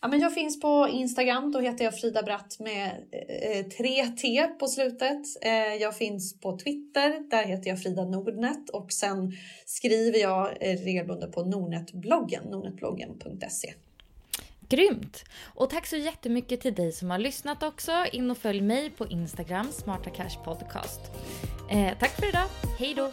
Ja, 0.00 0.08
men 0.08 0.20
jag 0.20 0.34
finns 0.34 0.60
på 0.60 0.88
Instagram, 0.92 1.52
då 1.52 1.60
heter 1.60 1.84
jag 1.84 1.98
Frida 1.98 2.22
Bratt 2.22 2.56
med 2.60 2.90
eh, 3.12 3.64
3T 3.66 4.46
på 4.46 4.68
slutet. 4.68 5.22
Eh, 5.42 5.52
jag 5.52 5.96
finns 5.96 6.40
på 6.40 6.58
Twitter, 6.58 7.30
där 7.30 7.44
heter 7.44 7.70
jag 7.70 7.82
Frida 7.82 8.04
Nordnet 8.04 8.70
och 8.70 8.92
sen 8.92 9.32
skriver 9.66 10.18
jag 10.18 10.48
eh, 10.60 10.78
regelbundet 10.78 11.32
på 11.32 11.44
Nordnetbloggen, 11.44 12.44
nordnetbloggen.se. 12.44 13.74
Grymt! 14.68 15.24
Och 15.54 15.70
tack 15.70 15.86
så 15.86 15.96
jättemycket 15.96 16.60
till 16.60 16.74
dig 16.74 16.92
som 16.92 17.10
har 17.10 17.18
lyssnat 17.18 17.62
också. 17.62 18.06
In 18.12 18.30
och 18.30 18.38
följ 18.38 18.60
mig 18.60 18.90
på 18.90 19.06
Instagram, 19.06 19.72
Smarta 19.72 20.10
Cash 20.10 20.44
Podcast. 20.44 21.00
Eh, 21.70 21.98
tack 21.98 22.10
för 22.10 22.28
idag, 22.28 22.48
hej 22.78 22.94
då! 22.94 23.12